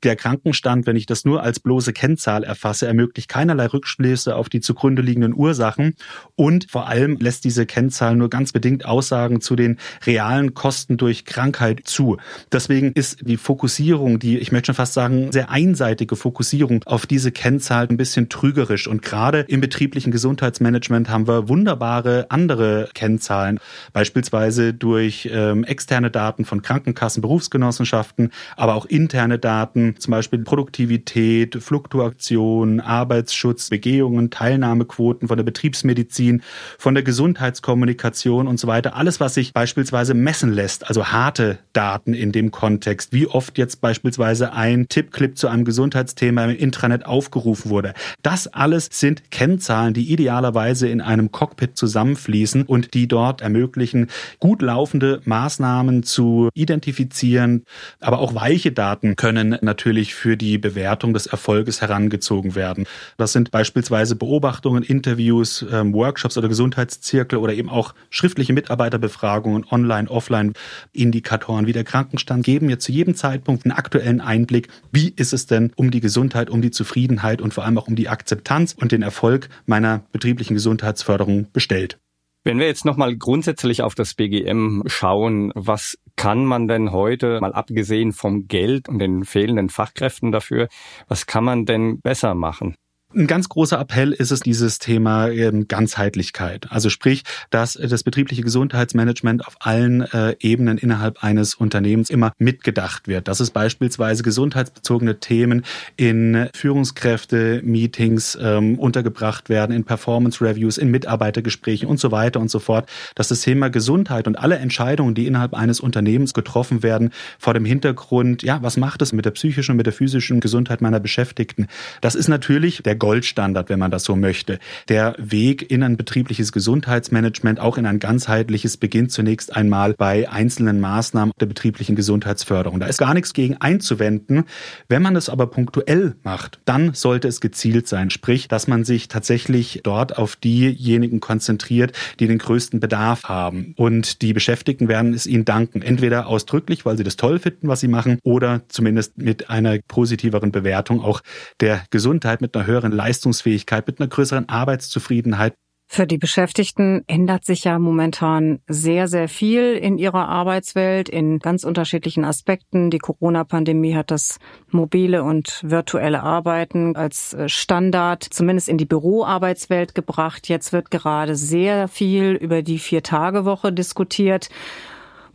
Der 0.02 0.16
Krankenstand, 0.16 0.86
wenn 0.86 0.96
ich 0.96 1.04
das 1.04 1.26
nur 1.26 1.42
als 1.42 1.60
bloße 1.60 1.92
Kennzahl 1.92 2.42
erfasse, 2.42 2.86
ermöglicht 2.86 3.28
keinerlei 3.28 3.66
Rückschlüsse 3.66 4.34
auf 4.34 4.48
die 4.48 4.60
zugrunde 4.60 5.02
liegenden 5.02 5.34
Ursachen 5.34 5.94
und 6.36 6.70
vor 6.70 6.88
allem 6.88 7.18
lässt 7.20 7.44
diese 7.44 7.66
Kennzahl 7.66 8.16
nur 8.16 8.30
ganz 8.30 8.52
bedingt 8.52 8.86
Aussagen 8.86 9.42
zu 9.42 9.56
den 9.56 9.76
realen 10.06 10.54
Kosten 10.54 10.96
durch 10.96 11.26
Krankheit 11.26 11.82
zu 11.84 11.97
zu. 11.98 12.16
Deswegen 12.52 12.92
ist 12.92 13.26
die 13.26 13.36
Fokussierung, 13.36 14.20
die, 14.20 14.38
ich 14.38 14.52
möchte 14.52 14.66
schon 14.66 14.76
fast 14.76 14.94
sagen, 14.94 15.32
sehr 15.32 15.50
einseitige 15.50 16.14
Fokussierung 16.14 16.84
auf 16.86 17.06
diese 17.06 17.32
Kennzahl 17.32 17.88
ein 17.90 17.96
bisschen 17.96 18.28
trügerisch. 18.28 18.86
Und 18.86 19.02
gerade 19.02 19.40
im 19.48 19.60
betrieblichen 19.60 20.12
Gesundheitsmanagement 20.12 21.08
haben 21.08 21.26
wir 21.26 21.48
wunderbare 21.48 22.26
andere 22.28 22.88
Kennzahlen, 22.94 23.58
beispielsweise 23.92 24.74
durch 24.74 25.28
ähm, 25.32 25.64
externe 25.64 26.12
Daten 26.12 26.44
von 26.44 26.62
Krankenkassen, 26.62 27.20
Berufsgenossenschaften, 27.20 28.30
aber 28.56 28.76
auch 28.76 28.86
interne 28.86 29.40
Daten, 29.40 29.96
zum 29.98 30.12
Beispiel 30.12 30.38
Produktivität, 30.38 31.60
Fluktuation, 31.60 32.78
Arbeitsschutz, 32.78 33.70
Begehungen, 33.70 34.30
Teilnahmequoten 34.30 35.26
von 35.26 35.36
der 35.36 35.44
Betriebsmedizin, 35.44 36.42
von 36.78 36.94
der 36.94 37.02
Gesundheitskommunikation 37.02 38.46
und 38.46 38.60
so 38.60 38.68
weiter. 38.68 38.94
Alles, 38.94 39.18
was 39.18 39.34
sich 39.34 39.52
beispielsweise 39.52 40.14
messen 40.14 40.52
lässt, 40.52 40.86
also 40.86 41.06
harte 41.06 41.58
Daten 41.72 41.87
Daten 41.88 42.12
in 42.12 42.32
dem 42.32 42.50
Kontext, 42.50 43.14
wie 43.14 43.26
oft 43.26 43.56
jetzt 43.56 43.80
beispielsweise 43.80 44.52
ein 44.52 44.88
Tippclip 44.88 45.38
zu 45.38 45.48
einem 45.48 45.64
Gesundheitsthema 45.64 46.44
im 46.44 46.54
Intranet 46.54 47.06
aufgerufen 47.06 47.70
wurde. 47.70 47.94
Das 48.20 48.46
alles 48.46 48.90
sind 48.92 49.30
Kennzahlen, 49.30 49.94
die 49.94 50.12
idealerweise 50.12 50.86
in 50.86 51.00
einem 51.00 51.32
Cockpit 51.32 51.78
zusammenfließen 51.78 52.64
und 52.64 52.92
die 52.92 53.08
dort 53.08 53.40
ermöglichen, 53.40 54.08
gut 54.38 54.60
laufende 54.60 55.22
Maßnahmen 55.24 56.02
zu 56.02 56.50
identifizieren. 56.52 57.64
Aber 58.00 58.18
auch 58.18 58.34
weiche 58.34 58.70
Daten 58.70 59.16
können 59.16 59.56
natürlich 59.62 60.14
für 60.14 60.36
die 60.36 60.58
Bewertung 60.58 61.14
des 61.14 61.26
Erfolges 61.26 61.80
herangezogen 61.80 62.54
werden. 62.54 62.84
Das 63.16 63.32
sind 63.32 63.50
beispielsweise 63.50 64.14
Beobachtungen, 64.14 64.82
Interviews, 64.82 65.64
ähm, 65.72 65.94
Workshops 65.94 66.36
oder 66.36 66.48
Gesundheitszirkel 66.48 67.38
oder 67.38 67.54
eben 67.54 67.70
auch 67.70 67.94
schriftliche 68.10 68.52
Mitarbeiterbefragungen, 68.52 69.64
online, 69.70 70.10
offline, 70.10 70.52
Indikatoren 70.92 71.66
wie 71.66 71.77
der 71.78 71.84
Krankenstand 71.84 72.44
geben 72.44 72.66
mir 72.66 72.80
zu 72.80 72.90
jedem 72.90 73.14
Zeitpunkt 73.14 73.64
einen 73.64 73.72
aktuellen 73.72 74.20
Einblick, 74.20 74.66
wie 74.90 75.10
ist 75.14 75.32
es 75.32 75.46
denn 75.46 75.72
um 75.76 75.92
die 75.92 76.00
Gesundheit, 76.00 76.50
um 76.50 76.60
die 76.60 76.72
Zufriedenheit 76.72 77.40
und 77.40 77.54
vor 77.54 77.64
allem 77.64 77.78
auch 77.78 77.86
um 77.86 77.94
die 77.94 78.08
Akzeptanz 78.08 78.74
und 78.74 78.90
den 78.90 79.02
Erfolg 79.02 79.48
meiner 79.66 80.02
betrieblichen 80.10 80.54
Gesundheitsförderung 80.54 81.46
bestellt. 81.52 82.00
Wenn 82.42 82.58
wir 82.58 82.66
jetzt 82.66 82.84
nochmal 82.84 83.16
grundsätzlich 83.16 83.82
auf 83.82 83.94
das 83.94 84.14
BGM 84.14 84.82
schauen, 84.86 85.52
was 85.54 85.98
kann 86.16 86.44
man 86.44 86.66
denn 86.66 86.90
heute, 86.90 87.40
mal 87.40 87.52
abgesehen 87.52 88.12
vom 88.12 88.48
Geld 88.48 88.88
und 88.88 88.98
den 88.98 89.24
fehlenden 89.24 89.68
Fachkräften 89.68 90.32
dafür, 90.32 90.68
was 91.06 91.26
kann 91.26 91.44
man 91.44 91.64
denn 91.64 92.00
besser 92.00 92.34
machen? 92.34 92.74
Ein 93.14 93.26
ganz 93.26 93.48
großer 93.48 93.80
Appell 93.80 94.12
ist 94.12 94.32
es 94.32 94.40
dieses 94.40 94.78
Thema 94.78 95.30
ähm, 95.30 95.66
Ganzheitlichkeit. 95.66 96.66
Also 96.68 96.90
sprich, 96.90 97.22
dass 97.48 97.72
das 97.72 98.02
betriebliche 98.02 98.42
Gesundheitsmanagement 98.42 99.46
auf 99.46 99.56
allen 99.60 100.02
äh, 100.02 100.36
Ebenen 100.40 100.76
innerhalb 100.76 101.24
eines 101.24 101.54
Unternehmens 101.54 102.10
immer 102.10 102.32
mitgedacht 102.36 103.08
wird. 103.08 103.26
Dass 103.26 103.40
es 103.40 103.50
beispielsweise 103.50 104.22
gesundheitsbezogene 104.22 105.20
Themen 105.20 105.64
in 105.96 106.50
Führungskräfte-Meetings 106.54 108.36
ähm, 108.42 108.78
untergebracht 108.78 109.48
werden, 109.48 109.74
in 109.74 109.84
Performance-Reviews, 109.84 110.76
in 110.76 110.90
Mitarbeitergesprächen 110.90 111.88
und 111.88 111.98
so 111.98 112.12
weiter 112.12 112.40
und 112.40 112.50
so 112.50 112.58
fort. 112.58 112.90
Dass 113.14 113.28
das 113.28 113.40
Thema 113.40 113.70
Gesundheit 113.70 114.26
und 114.26 114.38
alle 114.38 114.56
Entscheidungen, 114.56 115.14
die 115.14 115.26
innerhalb 115.26 115.54
eines 115.54 115.80
Unternehmens 115.80 116.34
getroffen 116.34 116.82
werden, 116.82 117.12
vor 117.38 117.54
dem 117.54 117.64
Hintergrund, 117.64 118.42
ja, 118.42 118.62
was 118.62 118.76
macht 118.76 119.00
es 119.00 119.14
mit 119.14 119.24
der 119.24 119.30
psychischen 119.30 119.72
und 119.72 119.76
mit 119.78 119.86
der 119.86 119.94
physischen 119.94 120.40
Gesundheit 120.40 120.82
meiner 120.82 121.00
Beschäftigten? 121.00 121.68
Das 122.02 122.14
ist 122.14 122.28
natürlich 122.28 122.82
der 122.82 122.97
Goldstandard, 122.98 123.68
wenn 123.68 123.78
man 123.78 123.90
das 123.90 124.04
so 124.04 124.16
möchte. 124.16 124.58
Der 124.88 125.14
Weg 125.18 125.70
in 125.70 125.82
ein 125.82 125.96
betriebliches 125.96 126.52
Gesundheitsmanagement, 126.52 127.60
auch 127.60 127.78
in 127.78 127.86
ein 127.86 127.98
ganzheitliches, 127.98 128.76
beginnt 128.76 129.12
zunächst 129.12 129.54
einmal 129.54 129.94
bei 129.94 130.28
einzelnen 130.28 130.80
Maßnahmen 130.80 131.32
der 131.40 131.46
betrieblichen 131.46 131.96
Gesundheitsförderung. 131.96 132.80
Da 132.80 132.86
ist 132.86 132.98
gar 132.98 133.14
nichts 133.14 133.32
gegen 133.32 133.56
einzuwenden. 133.56 134.44
Wenn 134.88 135.02
man 135.02 135.16
es 135.16 135.28
aber 135.28 135.46
punktuell 135.46 136.16
macht, 136.22 136.60
dann 136.64 136.94
sollte 136.94 137.28
es 137.28 137.40
gezielt 137.40 137.88
sein. 137.88 138.10
Sprich, 138.10 138.48
dass 138.48 138.68
man 138.68 138.84
sich 138.84 139.08
tatsächlich 139.08 139.80
dort 139.82 140.18
auf 140.18 140.36
diejenigen 140.36 141.20
konzentriert, 141.20 141.92
die 142.20 142.26
den 142.26 142.38
größten 142.38 142.80
Bedarf 142.80 143.24
haben. 143.24 143.74
Und 143.76 144.22
die 144.22 144.32
Beschäftigten 144.32 144.88
werden 144.88 145.14
es 145.14 145.26
ihnen 145.26 145.44
danken. 145.44 145.82
Entweder 145.82 146.26
ausdrücklich, 146.26 146.84
weil 146.84 146.96
sie 146.96 147.04
das 147.04 147.16
toll 147.16 147.38
finden, 147.38 147.68
was 147.68 147.80
sie 147.80 147.88
machen, 147.88 148.18
oder 148.22 148.62
zumindest 148.68 149.18
mit 149.18 149.50
einer 149.50 149.78
positiveren 149.86 150.52
Bewertung 150.52 151.00
auch 151.00 151.22
der 151.60 151.82
Gesundheit 151.90 152.40
mit 152.40 152.56
einer 152.56 152.66
höheren 152.66 152.87
größeren 152.88 152.92
Leistungsfähigkeit, 152.92 153.86
mit 153.86 154.00
einer 154.00 154.08
größeren 154.08 154.48
Arbeitszufriedenheit. 154.48 155.54
Für 155.90 156.06
die 156.06 156.18
Beschäftigten 156.18 157.02
ändert 157.06 157.46
sich 157.46 157.64
ja 157.64 157.78
momentan 157.78 158.58
sehr, 158.68 159.08
sehr 159.08 159.26
viel 159.26 159.72
in 159.72 159.96
ihrer 159.96 160.28
Arbeitswelt 160.28 161.08
in 161.08 161.38
ganz 161.38 161.64
unterschiedlichen 161.64 162.26
Aspekten. 162.26 162.90
Die 162.90 162.98
Corona-Pandemie 162.98 163.94
hat 163.94 164.10
das 164.10 164.38
mobile 164.70 165.22
und 165.22 165.62
virtuelle 165.64 166.22
Arbeiten 166.22 166.94
als 166.94 167.32
äh, 167.32 167.48
Standard 167.48 168.22
zumindest 168.22 168.68
in 168.68 168.76
die 168.76 168.84
Büroarbeitswelt 168.84 169.94
gebracht. 169.94 170.50
Jetzt 170.50 170.74
wird 170.74 170.90
gerade 170.90 171.36
sehr 171.36 171.88
viel 171.88 172.32
über 172.32 172.60
die 172.60 172.78
Vier-Tage-Woche 172.78 173.72
diskutiert 173.72 174.50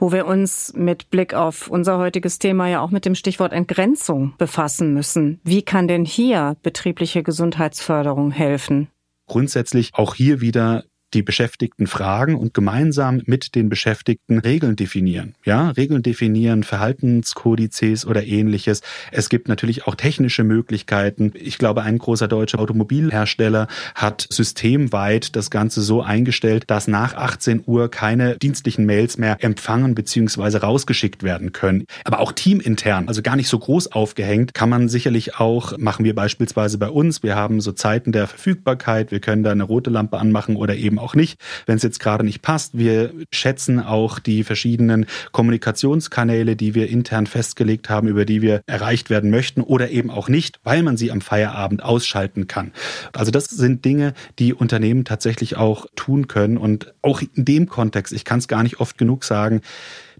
wo 0.03 0.11
wir 0.11 0.27
uns 0.27 0.73
mit 0.75 1.09
Blick 1.11 1.33
auf 1.33 1.69
unser 1.69 1.97
heutiges 1.97 2.37
Thema 2.37 2.67
ja 2.67 2.81
auch 2.81 2.91
mit 2.91 3.05
dem 3.05 3.15
Stichwort 3.15 3.53
Entgrenzung 3.53 4.33
befassen 4.37 4.93
müssen. 4.93 5.39
Wie 5.45 5.61
kann 5.61 5.87
denn 5.87 6.03
hier 6.03 6.57
betriebliche 6.61 7.23
Gesundheitsförderung 7.23 8.31
helfen? 8.31 8.89
grundsätzlich 9.27 9.91
auch 9.93 10.15
hier 10.15 10.41
wieder 10.41 10.83
die 11.13 11.21
Beschäftigten 11.21 11.87
fragen 11.87 12.35
und 12.35 12.53
gemeinsam 12.53 13.21
mit 13.25 13.55
den 13.55 13.69
Beschäftigten 13.69 14.39
Regeln 14.39 14.75
definieren. 14.75 15.35
Ja, 15.45 15.71
Regeln 15.71 16.03
definieren, 16.03 16.63
Verhaltenskodizes 16.63 18.05
oder 18.05 18.25
ähnliches. 18.25 18.81
Es 19.11 19.29
gibt 19.29 19.47
natürlich 19.47 19.87
auch 19.87 19.95
technische 19.95 20.43
Möglichkeiten. 20.43 21.33
Ich 21.35 21.57
glaube, 21.57 21.83
ein 21.83 21.97
großer 21.97 22.27
deutscher 22.27 22.59
Automobilhersteller 22.59 23.67
hat 23.95 24.27
systemweit 24.29 25.35
das 25.35 25.49
Ganze 25.49 25.81
so 25.81 26.01
eingestellt, 26.01 26.65
dass 26.67 26.87
nach 26.87 27.13
18 27.13 27.63
Uhr 27.65 27.89
keine 27.89 28.37
dienstlichen 28.37 28.85
Mails 28.85 29.17
mehr 29.17 29.37
empfangen 29.43 29.95
bzw. 29.95 30.57
rausgeschickt 30.57 31.23
werden 31.23 31.51
können. 31.51 31.85
Aber 32.03 32.19
auch 32.19 32.31
teamintern, 32.31 33.07
also 33.07 33.21
gar 33.21 33.35
nicht 33.35 33.47
so 33.47 33.59
groß 33.59 33.91
aufgehängt, 33.91 34.53
kann 34.53 34.69
man 34.69 34.89
sicherlich 34.89 35.39
auch, 35.39 35.77
machen 35.77 36.05
wir 36.05 36.15
beispielsweise 36.15 36.77
bei 36.77 36.89
uns. 36.89 37.23
Wir 37.23 37.35
haben 37.35 37.61
so 37.61 37.71
Zeiten 37.71 38.11
der 38.11 38.27
Verfügbarkeit. 38.27 39.11
Wir 39.11 39.19
können 39.19 39.43
da 39.43 39.51
eine 39.51 39.63
rote 39.63 39.89
Lampe 39.89 40.17
anmachen 40.17 40.55
oder 40.55 40.75
eben 40.75 40.99
auch 41.03 41.15
nicht, 41.15 41.39
wenn 41.65 41.75
es 41.75 41.83
jetzt 41.83 41.99
gerade 41.99 42.23
nicht 42.23 42.41
passt. 42.41 42.77
Wir 42.77 43.13
schätzen 43.31 43.79
auch 43.79 44.19
die 44.19 44.43
verschiedenen 44.43 45.05
Kommunikationskanäle, 45.31 46.55
die 46.55 46.73
wir 46.73 46.89
intern 46.89 47.27
festgelegt 47.27 47.89
haben, 47.89 48.07
über 48.07 48.25
die 48.25 48.41
wir 48.41 48.61
erreicht 48.65 49.09
werden 49.09 49.29
möchten 49.29 49.61
oder 49.61 49.89
eben 49.91 50.09
auch 50.09 50.29
nicht, 50.29 50.59
weil 50.63 50.81
man 50.81 50.97
sie 50.97 51.11
am 51.11 51.21
Feierabend 51.21 51.83
ausschalten 51.83 52.47
kann. 52.47 52.71
Also 53.13 53.31
das 53.31 53.45
sind 53.45 53.85
Dinge, 53.85 54.13
die 54.39 54.53
Unternehmen 54.53 55.05
tatsächlich 55.05 55.57
auch 55.57 55.85
tun 55.95 56.27
können 56.27 56.57
und 56.57 56.93
auch 57.01 57.21
in 57.21 57.45
dem 57.45 57.67
Kontext, 57.67 58.13
ich 58.13 58.25
kann 58.25 58.39
es 58.39 58.47
gar 58.47 58.63
nicht 58.63 58.79
oft 58.79 58.97
genug 58.97 59.23
sagen, 59.23 59.61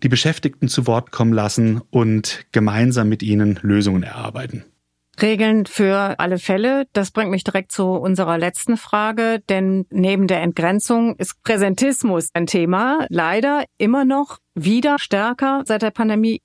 die 0.01 0.09
Beschäftigten 0.09 0.67
zu 0.67 0.85
Wort 0.85 1.11
kommen 1.11 1.33
lassen 1.33 1.81
und 1.89 2.45
gemeinsam 2.51 3.09
mit 3.09 3.23
ihnen 3.23 3.59
Lösungen 3.61 4.03
erarbeiten. 4.03 4.65
Regeln 5.21 5.65
für 5.65 6.19
alle 6.19 6.39
Fälle. 6.39 6.85
Das 6.93 7.11
bringt 7.11 7.31
mich 7.31 7.43
direkt 7.43 7.71
zu 7.71 7.85
unserer 7.85 8.37
letzten 8.37 8.77
Frage, 8.77 9.41
denn 9.47 9.85
neben 9.89 10.27
der 10.27 10.41
Entgrenzung 10.41 11.15
ist 11.17 11.41
Präsentismus 11.43 12.29
ein 12.33 12.47
Thema. 12.47 13.05
Leider 13.09 13.63
immer 13.77 14.05
noch 14.05 14.39
wieder 14.55 14.99
stärker 14.99 15.63
seit 15.65 15.81
der 15.81 15.91
Pandemie. 15.91 16.41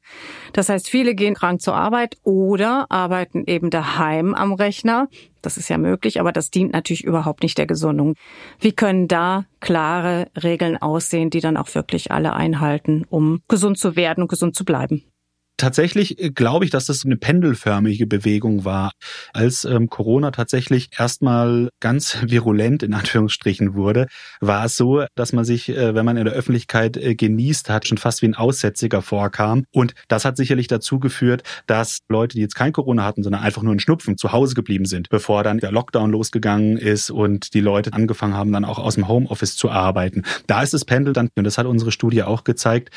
Das 0.52 0.68
heißt, 0.68 0.88
viele 0.88 1.14
gehen 1.14 1.35
krank 1.35 1.61
zur 1.61 1.74
Arbeit 1.74 2.16
oder 2.22 2.87
arbeiten 2.90 3.44
eben 3.46 3.70
daheim 3.70 4.35
am 4.35 4.52
Rechner. 4.52 5.09
Das 5.42 5.57
ist 5.57 5.68
ja 5.68 5.78
möglich, 5.78 6.20
aber 6.20 6.33
das 6.33 6.50
dient 6.50 6.72
natürlich 6.72 7.04
überhaupt 7.04 7.42
nicht 7.42 7.59
der 7.59 7.66
Gesundung. 7.66 8.14
Wie 8.61 8.72
können 8.72 9.09
da 9.09 9.44
klare 9.61 10.28
Regeln 10.42 10.76
aussehen, 10.76 11.31
die 11.31 11.40
dann 11.40 11.57
auch 11.57 11.74
wirklich 11.74 12.11
alle 12.11 12.33
einhalten, 12.33 13.07
um 13.09 13.40
gesund 13.48 13.78
zu 13.78 13.96
werden 13.96 14.22
und 14.22 14.28
gesund 14.28 14.54
zu 14.54 14.64
bleiben? 14.64 15.04
Tatsächlich 15.59 16.23
äh, 16.23 16.31
glaube 16.31 16.64
ich, 16.64 16.71
dass 16.71 16.87
das 16.87 17.05
eine 17.05 17.16
pendelförmige 17.16 18.07
Bewegung 18.07 18.64
war. 18.64 18.92
Als 19.33 19.64
ähm, 19.64 19.90
Corona 19.90 20.31
tatsächlich 20.31 20.90
erstmal 20.97 21.68
ganz 21.81 22.18
virulent 22.27 22.85
in 22.85 22.94
Anführungsstrichen 22.94 23.75
wurde, 23.75 24.07
war 24.40 24.64
es 24.64 24.77
so, 24.77 25.05
dass 25.16 25.33
man 25.33 25.44
sich, 25.44 25.68
äh, 25.68 25.94
wenn 25.97 26.05
man 26.05 26.16
in 26.16 26.25
der 26.25 26.35
Öffentlichkeit 26.35 26.97
äh, 26.97 27.16
genießt 27.16 27.68
hat, 27.71 27.88
schon 27.88 27.99
fast 27.99 28.23
wie 28.23 28.27
ein 28.27 28.37
Aussätziger 28.37 29.03
vorkam. 29.03 29.64
Und 29.73 29.94
das 30.07 30.25
hat 30.25 30.37
sicherlich 30.37 30.68
dazu 30.68 31.01
geführt, 31.01 31.42
dass 31.66 31.99
Leute, 32.09 32.37
die 32.37 32.40
jetzt 32.40 32.55
kein 32.55 32.73
Corona 32.73 33.05
hatten, 33.05 33.25
sondern 33.25 33.42
einfach 33.42 33.62
nur 33.62 33.73
einen 33.73 33.81
Schnupfen, 33.81 34.16
zu 34.16 34.31
Hause 34.31 34.55
geblieben 34.55 34.85
sind, 34.85 35.09
bevor 35.09 35.42
dann 35.42 35.59
der 35.59 35.73
Lockdown 35.73 36.12
losgegangen 36.12 36.77
ist 36.77 37.11
und 37.11 37.53
die 37.55 37.61
Leute 37.61 37.92
angefangen 37.92 38.35
haben, 38.35 38.53
dann 38.53 38.64
auch 38.64 38.79
aus 38.79 38.94
dem 38.94 39.09
Homeoffice 39.09 39.57
zu 39.57 39.71
arbeiten. 39.71 40.23
Da 40.47 40.62
ist 40.62 40.73
das 40.73 40.85
Pendel 40.85 41.14
dann, 41.14 41.31
und 41.35 41.42
das 41.42 41.59
hat 41.59 41.66
unsere 41.66 41.90
Studie 41.90 42.23
auch 42.23 42.44
gezeigt, 42.44 42.90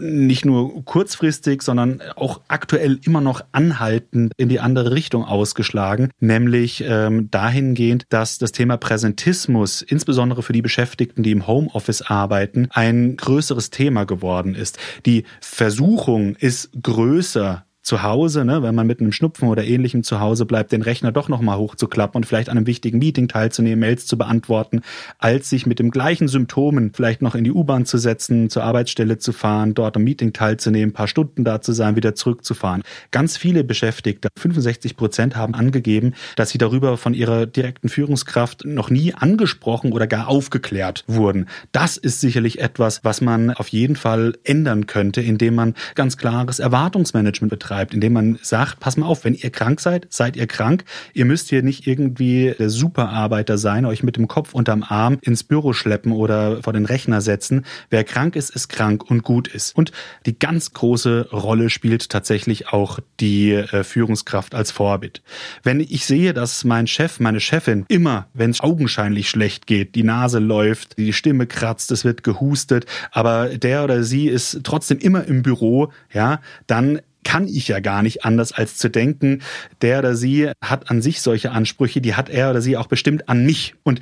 nicht 0.00 0.44
nur 0.44 0.84
kurzfristig, 0.84 1.62
sondern 1.62 2.02
auch 2.16 2.40
aktuell 2.48 2.98
immer 3.04 3.20
noch 3.20 3.42
anhaltend 3.52 4.32
in 4.36 4.48
die 4.48 4.60
andere 4.60 4.92
Richtung 4.92 5.24
ausgeschlagen, 5.24 6.10
nämlich 6.20 6.84
ähm, 6.86 7.30
dahingehend, 7.30 8.04
dass 8.08 8.38
das 8.38 8.52
Thema 8.52 8.76
Präsentismus, 8.76 9.82
insbesondere 9.82 10.42
für 10.42 10.52
die 10.52 10.62
Beschäftigten, 10.62 11.22
die 11.22 11.32
im 11.32 11.46
Homeoffice 11.46 12.02
arbeiten, 12.02 12.68
ein 12.70 13.16
größeres 13.16 13.70
Thema 13.70 14.04
geworden 14.04 14.54
ist. 14.54 14.78
Die 15.06 15.24
Versuchung 15.40 16.36
ist 16.36 16.70
größer, 16.82 17.64
zu 17.82 18.02
Hause, 18.02 18.44
ne, 18.44 18.62
wenn 18.62 18.74
man 18.74 18.86
mit 18.86 19.00
einem 19.00 19.12
Schnupfen 19.12 19.48
oder 19.48 19.64
ähnlichem 19.64 20.02
zu 20.02 20.20
Hause 20.20 20.44
bleibt, 20.44 20.72
den 20.72 20.82
Rechner 20.82 21.12
doch 21.12 21.28
nochmal 21.28 21.58
hochzuklappen 21.58 22.16
und 22.16 22.26
vielleicht 22.26 22.50
an 22.50 22.58
einem 22.58 22.66
wichtigen 22.66 22.98
Meeting 22.98 23.28
teilzunehmen, 23.28 23.78
Mails 23.78 24.06
zu 24.06 24.18
beantworten, 24.18 24.82
als 25.18 25.48
sich 25.48 25.64
mit 25.64 25.78
dem 25.78 25.90
gleichen 25.90 26.28
Symptomen 26.28 26.92
vielleicht 26.92 27.22
noch 27.22 27.34
in 27.34 27.44
die 27.44 27.52
U-Bahn 27.52 27.86
zu 27.86 27.96
setzen, 27.96 28.50
zur 28.50 28.64
Arbeitsstelle 28.64 29.18
zu 29.18 29.32
fahren, 29.32 29.74
dort 29.74 29.96
am 29.96 30.04
Meeting 30.04 30.32
teilzunehmen, 30.32 30.92
paar 30.92 31.08
Stunden 31.08 31.44
da 31.44 31.62
zu 31.62 31.72
sein, 31.72 31.96
wieder 31.96 32.14
zurückzufahren. 32.14 32.82
Ganz 33.10 33.36
viele 33.36 33.64
Beschäftigte, 33.64 34.28
65 34.36 34.96
Prozent 34.96 35.36
haben 35.36 35.54
angegeben, 35.54 36.14
dass 36.36 36.50
sie 36.50 36.58
darüber 36.58 36.98
von 36.98 37.14
ihrer 37.14 37.46
direkten 37.46 37.88
Führungskraft 37.88 38.64
noch 38.66 38.90
nie 38.90 39.14
angesprochen 39.14 39.92
oder 39.92 40.06
gar 40.06 40.28
aufgeklärt 40.28 41.04
wurden. 41.06 41.46
Das 41.72 41.96
ist 41.96 42.20
sicherlich 42.20 42.60
etwas, 42.60 43.02
was 43.04 43.20
man 43.20 43.50
auf 43.50 43.68
jeden 43.68 43.96
Fall 43.96 44.36
ändern 44.44 44.86
könnte, 44.86 45.22
indem 45.22 45.54
man 45.54 45.74
ganz 45.94 46.16
klares 46.16 46.58
Erwartungsmanagement 46.58 47.50
betreibt 47.50 47.67
betreibt, 47.68 47.92
indem 47.92 48.14
man 48.14 48.38
sagt, 48.40 48.80
pass 48.80 48.96
mal 48.96 49.06
auf, 49.06 49.24
wenn 49.24 49.34
ihr 49.34 49.50
krank 49.50 49.80
seid, 49.80 50.06
seid 50.08 50.36
ihr 50.36 50.46
krank. 50.46 50.84
Ihr 51.12 51.26
müsst 51.26 51.50
hier 51.50 51.62
nicht 51.62 51.86
irgendwie 51.86 52.54
der 52.58 52.70
Superarbeiter 52.70 53.58
sein, 53.58 53.84
euch 53.84 54.02
mit 54.02 54.16
dem 54.16 54.26
Kopf 54.26 54.54
unterm 54.54 54.82
Arm 54.82 55.18
ins 55.20 55.44
Büro 55.44 55.74
schleppen 55.74 56.12
oder 56.12 56.62
vor 56.62 56.72
den 56.72 56.86
Rechner 56.86 57.20
setzen. 57.20 57.66
Wer 57.90 58.04
krank 58.04 58.36
ist, 58.36 58.48
ist 58.50 58.68
krank 58.68 59.10
und 59.10 59.22
gut 59.22 59.48
ist. 59.48 59.76
Und 59.76 59.92
die 60.24 60.38
ganz 60.38 60.72
große 60.72 61.28
Rolle 61.30 61.68
spielt 61.68 62.08
tatsächlich 62.08 62.68
auch 62.68 63.00
die 63.20 63.52
äh, 63.52 63.84
Führungskraft 63.84 64.54
als 64.54 64.70
Vorbild. 64.70 65.22
Wenn 65.62 65.80
ich 65.80 66.06
sehe, 66.06 66.32
dass 66.32 66.64
mein 66.64 66.86
Chef, 66.86 67.20
meine 67.20 67.40
Chefin 67.40 67.84
immer, 67.88 68.28
wenn 68.32 68.50
es 68.50 68.60
augenscheinlich 68.60 69.28
schlecht 69.28 69.66
geht, 69.66 69.94
die 69.94 70.04
Nase 70.04 70.38
läuft, 70.38 70.96
die 70.96 71.12
Stimme 71.12 71.46
kratzt, 71.46 71.92
es 71.92 72.04
wird 72.04 72.22
gehustet, 72.22 72.86
aber 73.10 73.50
der 73.50 73.84
oder 73.84 74.02
sie 74.04 74.28
ist 74.28 74.60
trotzdem 74.64 74.98
immer 74.98 75.24
im 75.24 75.42
Büro, 75.42 75.92
ja, 76.12 76.40
dann 76.66 77.00
kann 77.28 77.46
ich 77.46 77.68
ja 77.68 77.80
gar 77.80 78.02
nicht 78.02 78.24
anders 78.24 78.52
als 78.52 78.78
zu 78.78 78.88
denken, 78.88 79.42
der 79.82 79.98
oder 79.98 80.16
sie 80.16 80.50
hat 80.64 80.90
an 80.90 81.02
sich 81.02 81.20
solche 81.20 81.50
Ansprüche, 81.50 82.00
die 82.00 82.14
hat 82.14 82.30
er 82.30 82.48
oder 82.48 82.62
sie 82.62 82.78
auch 82.78 82.86
bestimmt 82.86 83.28
an 83.28 83.44
mich. 83.44 83.74
Und 83.82 84.00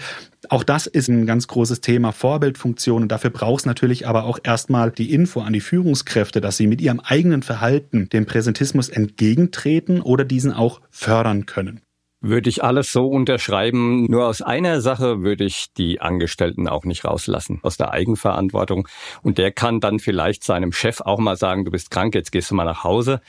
auch 0.49 0.63
das 0.63 0.87
ist 0.87 1.09
ein 1.09 1.27
ganz 1.27 1.49
großes 1.49 1.81
Thema 1.81 2.13
Vorbildfunktion 2.13 3.03
und 3.03 3.09
dafür 3.11 3.31
braucht 3.31 3.63
es 3.63 3.67
natürlich 3.67 4.07
aber 4.07 4.27
auch 4.27 4.39
erstmal 4.45 4.93
die 4.93 5.13
Info 5.13 5.41
an 5.41 5.53
die 5.53 5.61
Führungskräfte, 5.61 6.41
dass 6.41 6.57
sie 6.57 6.69
mit 6.69 6.81
ihrem 6.81 7.01
eigenen 7.01 7.43
Verhalten 7.43 8.09
dem 8.11 8.27
Präsentismus 8.27 8.89
entgegentreten 8.89 10.03
oder 10.03 10.25
diesen 10.25 10.53
auch 10.53 10.81
fördern 10.93 11.47
können 11.47 11.81
würde 12.21 12.49
ich 12.49 12.65
alles 12.65 12.93
so 12.93 13.07
unterschreiben. 13.07 14.07
Nur 14.07 14.27
aus 14.27 14.43
einer 14.43 14.81
Sache 14.81 15.23
würde 15.23 15.45
ich 15.45 15.67
die 15.77 16.01
Angestellten 16.01 16.69
auch 16.69 16.85
nicht 16.85 17.05
rauslassen, 17.05 17.61
aus 17.63 17.77
der 17.77 17.93
Eigenverantwortung. 17.93 18.89
Und 19.23 19.39
der 19.39 19.53
kann 19.53 19.81
dann 19.81 19.99
vielleicht 19.99 20.45
seinem 20.45 20.73
Chef 20.73 21.01
auch 21.01 21.19
mal 21.19 21.37
sagen, 21.37 21.65
du 21.65 21.71
bist 21.71 21.91
krank, 21.91 22.15
jetzt 22.15 22.33
gehst 22.33 22.51
du 22.51 22.55
mal 22.55 22.65
nach 22.65 22.85
Hause. 22.85 23.21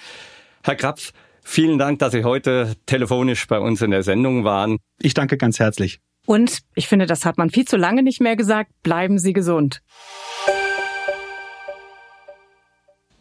Herr 0.64 0.76
Krapf, 0.76 1.12
vielen 1.44 1.78
Dank, 1.78 2.00
dass 2.00 2.12
Sie 2.12 2.24
heute 2.24 2.76
telefonisch 2.86 3.48
bei 3.48 3.60
uns 3.60 3.82
in 3.82 3.92
der 3.92 4.04
Sendung 4.04 4.44
waren. 4.44 4.78
Ich 5.00 5.14
danke 5.14 5.38
ganz 5.38 5.60
herzlich. 5.60 6.00
Und 6.26 6.60
ich 6.76 6.88
finde, 6.88 7.06
das 7.06 7.26
hat 7.26 7.38
man 7.38 7.50
viel 7.50 7.66
zu 7.66 7.78
lange 7.78 8.04
nicht 8.04 8.20
mehr 8.20 8.36
gesagt. 8.36 8.72
Bleiben 8.84 9.18
Sie 9.18 9.32
gesund. 9.32 9.82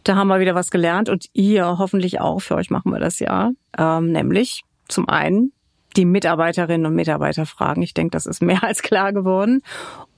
Da 0.02 0.14
haben 0.14 0.29
wir 0.29 0.38
wieder 0.38 0.55
was 0.55 0.70
gelernt 0.70 1.09
und 1.09 1.26
ihr 1.33 1.79
hoffentlich 1.79 2.20
auch. 2.20 2.40
Für 2.40 2.55
euch 2.55 2.70
machen 2.70 2.92
wir 2.92 3.00
das 3.00 3.18
ja. 3.18 3.50
Ähm, 3.76 4.12
nämlich 4.12 4.62
zum 4.88 5.09
einen 5.09 5.52
die 5.96 6.04
Mitarbeiterinnen 6.04 6.87
und 6.87 6.94
Mitarbeiter 6.94 7.46
fragen. 7.46 7.82
Ich 7.82 7.94
denke, 7.94 8.11
das 8.11 8.26
ist 8.26 8.42
mehr 8.42 8.62
als 8.64 8.82
klar 8.82 9.12
geworden. 9.12 9.62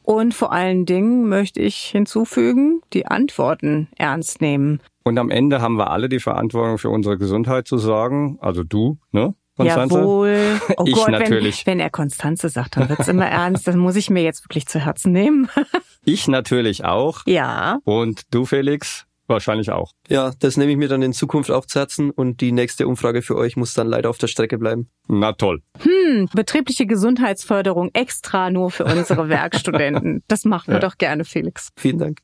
Und 0.02 0.32
vor 0.32 0.52
allen 0.52 0.86
Dingen 0.86 1.28
möchte 1.28 1.60
ich 1.60 1.76
hinzufügen, 1.76 2.80
die 2.94 3.06
Antworten 3.06 3.88
ernst 3.96 4.40
nehmen. 4.40 4.80
Und 5.04 5.18
am 5.18 5.30
Ende 5.30 5.60
haben 5.60 5.76
wir 5.76 5.90
alle 5.90 6.08
die 6.08 6.20
Verantwortung 6.20 6.78
für 6.78 6.88
unsere 6.88 7.18
Gesundheit 7.18 7.66
zu 7.66 7.78
sorgen. 7.78 8.38
Also 8.40 8.64
du, 8.64 8.98
ne? 9.12 9.34
Konstanze? 9.58 9.98
Jawohl. 9.98 10.60
Oh 10.76 10.84
ich 10.86 10.94
Gott, 10.94 11.10
natürlich. 11.10 11.66
Wenn, 11.66 11.74
wenn 11.74 11.80
er 11.80 11.90
Konstanze 11.90 12.48
sagt, 12.48 12.76
dann 12.76 12.88
wird's 12.88 13.08
immer 13.08 13.26
ernst. 13.26 13.66
Das 13.66 13.76
muss 13.76 13.96
ich 13.96 14.08
mir 14.08 14.22
jetzt 14.22 14.44
wirklich 14.44 14.66
zu 14.66 14.78
Herzen 14.78 15.12
nehmen. 15.12 15.48
ich 16.04 16.28
natürlich 16.28 16.84
auch. 16.84 17.22
Ja. 17.26 17.78
Und 17.84 18.22
du, 18.32 18.44
Felix? 18.44 19.07
Wahrscheinlich 19.28 19.70
auch. 19.70 19.92
Ja, 20.08 20.32
das 20.38 20.56
nehme 20.56 20.72
ich 20.72 20.78
mir 20.78 20.88
dann 20.88 21.02
in 21.02 21.12
Zukunft 21.12 21.50
auch 21.50 21.66
zu 21.66 21.78
Herzen 21.78 22.10
und 22.10 22.40
die 22.40 22.52
nächste 22.52 22.86
Umfrage 22.86 23.22
für 23.22 23.36
euch 23.36 23.56
muss 23.56 23.74
dann 23.74 23.86
leider 23.86 24.10
auf 24.10 24.18
der 24.18 24.26
Strecke 24.26 24.58
bleiben. 24.58 24.88
Na 25.08 25.32
toll. 25.32 25.62
Hm, 25.80 26.28
betriebliche 26.34 26.86
Gesundheitsförderung 26.86 27.90
extra 27.92 28.50
nur 28.50 28.70
für 28.70 28.84
unsere 28.84 29.28
Werkstudenten. 29.28 30.22
Das 30.28 30.44
machen 30.44 30.68
wir 30.68 30.74
ja. 30.74 30.80
doch 30.80 30.98
gerne, 30.98 31.24
Felix. 31.24 31.70
Vielen 31.76 31.98
Dank. 31.98 32.20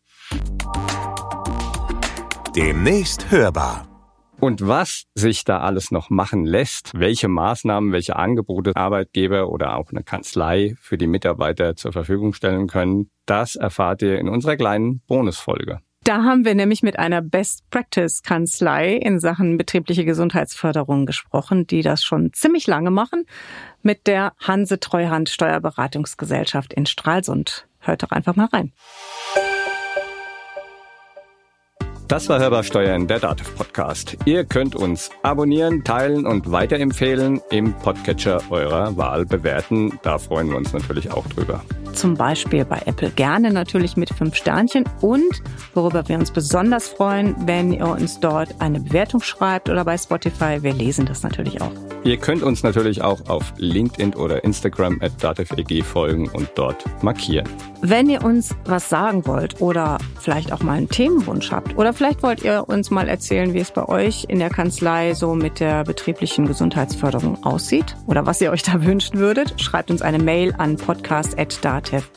Demnächst 2.57 3.31
hörbar. 3.31 3.89
Und 4.41 4.67
was 4.67 5.05
sich 5.15 5.45
da 5.45 5.61
alles 5.61 5.91
noch 5.91 6.11
machen 6.11 6.45
lässt, 6.45 6.93
welche 6.95 7.29
Maßnahmen, 7.29 7.93
welche 7.93 8.17
Angebote 8.17 8.73
Arbeitgeber 8.77 9.49
oder 9.49 9.77
auch 9.77 9.91
eine 9.91 10.03
Kanzlei 10.03 10.75
für 10.81 10.99
die 10.99 11.07
Mitarbeiter 11.07 11.77
zur 11.77 11.93
Verfügung 11.93 12.35
stellen 12.35 12.67
können, 12.67 13.11
das 13.27 13.57
erfahrt 13.57 14.03
ihr 14.03 14.19
in 14.19 14.29
unserer 14.29 14.57
kleinen 14.57 15.01
Bonusfolge. 15.07 15.81
Da 16.05 16.23
haben 16.23 16.45
wir 16.45 16.55
nämlich 16.55 16.83
mit 16.83 16.99
einer 16.99 17.23
Best 17.23 17.69
Practice 17.71 18.23
Kanzlei 18.23 18.93
in 18.93 19.19
Sachen 19.21 19.57
betriebliche 19.57 20.05
Gesundheitsförderung 20.05 21.07
gesprochen, 21.07 21.67
die 21.67 21.81
das 21.81 22.03
schon 22.03 22.31
ziemlich 22.35 22.67
lange 22.67 22.91
machen, 22.91 23.25
mit 23.83 24.07
der 24.07 24.35
Hanse 24.39 24.79
Treuhand 24.81 25.31
Steuerberatungsgesellschaft 25.31 26.75
in 26.75 26.85
Stralsund. 26.85 27.67
Hört 27.81 28.03
doch 28.03 28.11
einfach 28.11 28.37
mal 28.37 28.49
rein. 28.53 28.73
Das 32.09 32.29
war 32.29 32.39
Hörbar 32.39 32.63
Steuern, 32.63 33.07
der 33.07 33.19
Dativ 33.19 33.55
Podcast. 33.57 34.17
Ihr 34.25 34.45
könnt 34.45 34.77
uns 34.77 35.11
abonnieren, 35.23 35.85
teilen 35.85 36.27
und 36.27 36.51
weiterempfehlen, 36.51 37.41
im 37.51 37.73
Podcatcher 37.75 38.41
eurer 38.51 38.97
Wahl 38.97 39.25
bewerten. 39.25 39.99
Da 40.03 40.19
freuen 40.19 40.51
wir 40.51 40.57
uns 40.57 40.73
natürlich 40.73 41.11
auch 41.11 41.27
drüber 41.29 41.63
zum 41.95 42.15
Beispiel 42.15 42.65
bei 42.65 42.83
Apple 42.87 43.11
gerne 43.11 43.53
natürlich 43.53 43.97
mit 43.97 44.11
fünf 44.11 44.35
Sternchen 44.35 44.85
und 45.01 45.43
worüber 45.75 46.09
wir 46.09 46.19
uns 46.19 46.31
besonders 46.31 46.89
freuen, 46.89 47.35
wenn 47.47 47.73
ihr 47.73 47.87
uns 47.87 48.21
dort 48.21 48.61
eine 48.61 48.81
Bewertung 48.81 49.21
schreibt 49.23 49.71
oder 49.71 49.85
bei 49.85 49.97
Spotify. 49.97 50.63
Wir 50.63 50.73
lesen 50.73 51.07
das 51.07 51.23
natürlich 51.23 51.61
auch. 51.61 51.73
Ihr 52.05 52.19
könnt 52.19 52.43
uns 52.43 52.63
natürlich 52.63 53.03
auch 53.03 53.29
auf 53.29 53.55
LinkedIn 53.57 54.15
oder 54.15 54.45
Instagram 54.45 55.01
at 55.01 55.13
dativeg 55.23 55.83
folgen 55.83 56.29
und 56.29 56.51
dort 56.55 56.85
markieren. 57.03 57.49
Wenn 57.81 58.09
ihr 58.09 58.23
uns 58.23 58.55
was 58.67 58.89
sagen 58.89 59.27
wollt 59.27 59.61
oder 59.61 59.99
vielleicht 60.21 60.53
auch 60.53 60.63
mal 60.63 60.75
einen 60.75 60.89
Themenwunsch 60.89 61.51
habt 61.51 61.77
oder 61.79 61.93
vielleicht 61.93 62.23
wollt 62.23 62.43
ihr 62.43 62.69
uns 62.69 62.91
mal 62.91 63.09
erzählen, 63.09 63.55
wie 63.55 63.59
es 63.59 63.71
bei 63.71 63.89
euch 63.89 64.27
in 64.29 64.39
der 64.39 64.51
Kanzlei 64.51 65.15
so 65.15 65.35
mit 65.35 65.61
der 65.61 65.85
betrieblichen 65.85 66.47
Gesundheitsförderung 66.47 67.43
aussieht 67.45 67.97
oder 68.07 68.27
was 68.27 68.41
ihr 68.41 68.51
euch 68.51 68.63
da 68.63 68.85
wünschen 68.85 69.19
würdet, 69.19 69.61
schreibt 69.61 69.91
uns 69.91 70.03
eine 70.03 70.19
Mail 70.19 70.55
an 70.59 70.77
podcast.dativ 70.77 71.65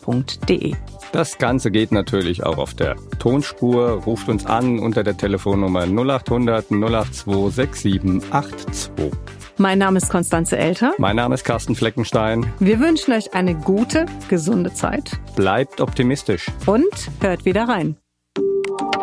datev.de. 0.03 0.73
Das 1.11 1.37
Ganze 1.37 1.71
geht 1.71 1.91
natürlich 1.91 2.43
auch 2.43 2.57
auf 2.57 2.73
der 2.73 2.95
Tonspur. 3.19 4.03
Ruft 4.05 4.27
uns 4.29 4.45
an 4.45 4.79
unter 4.79 5.03
der 5.03 5.17
Telefonnummer 5.17 5.85
0800 5.85 6.69
082 6.69 7.53
6782. 7.53 9.11
Mein 9.59 9.79
Name 9.79 9.97
ist 9.97 10.09
Konstanze 10.09 10.55
Elter. 10.57 10.93
Mein 10.99 11.15
Name 11.15 11.33
ist 11.33 11.43
Carsten 11.43 11.75
Fleckenstein. 11.75 12.45
Wir 12.59 12.79
wünschen 12.79 13.11
euch 13.13 13.33
eine 13.33 13.55
gute, 13.55 14.05
gesunde 14.29 14.71
Zeit. 14.71 15.11
Bleibt 15.35 15.81
optimistisch. 15.81 16.45
Und 16.67 16.85
hört 17.21 17.43
wieder 17.45 17.67
rein. 17.67 17.97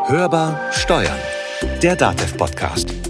Hörbar 0.07 0.61
Steuern. 0.71 1.19
Der 1.83 1.97
Datev 1.97 2.37
Podcast. 2.37 3.04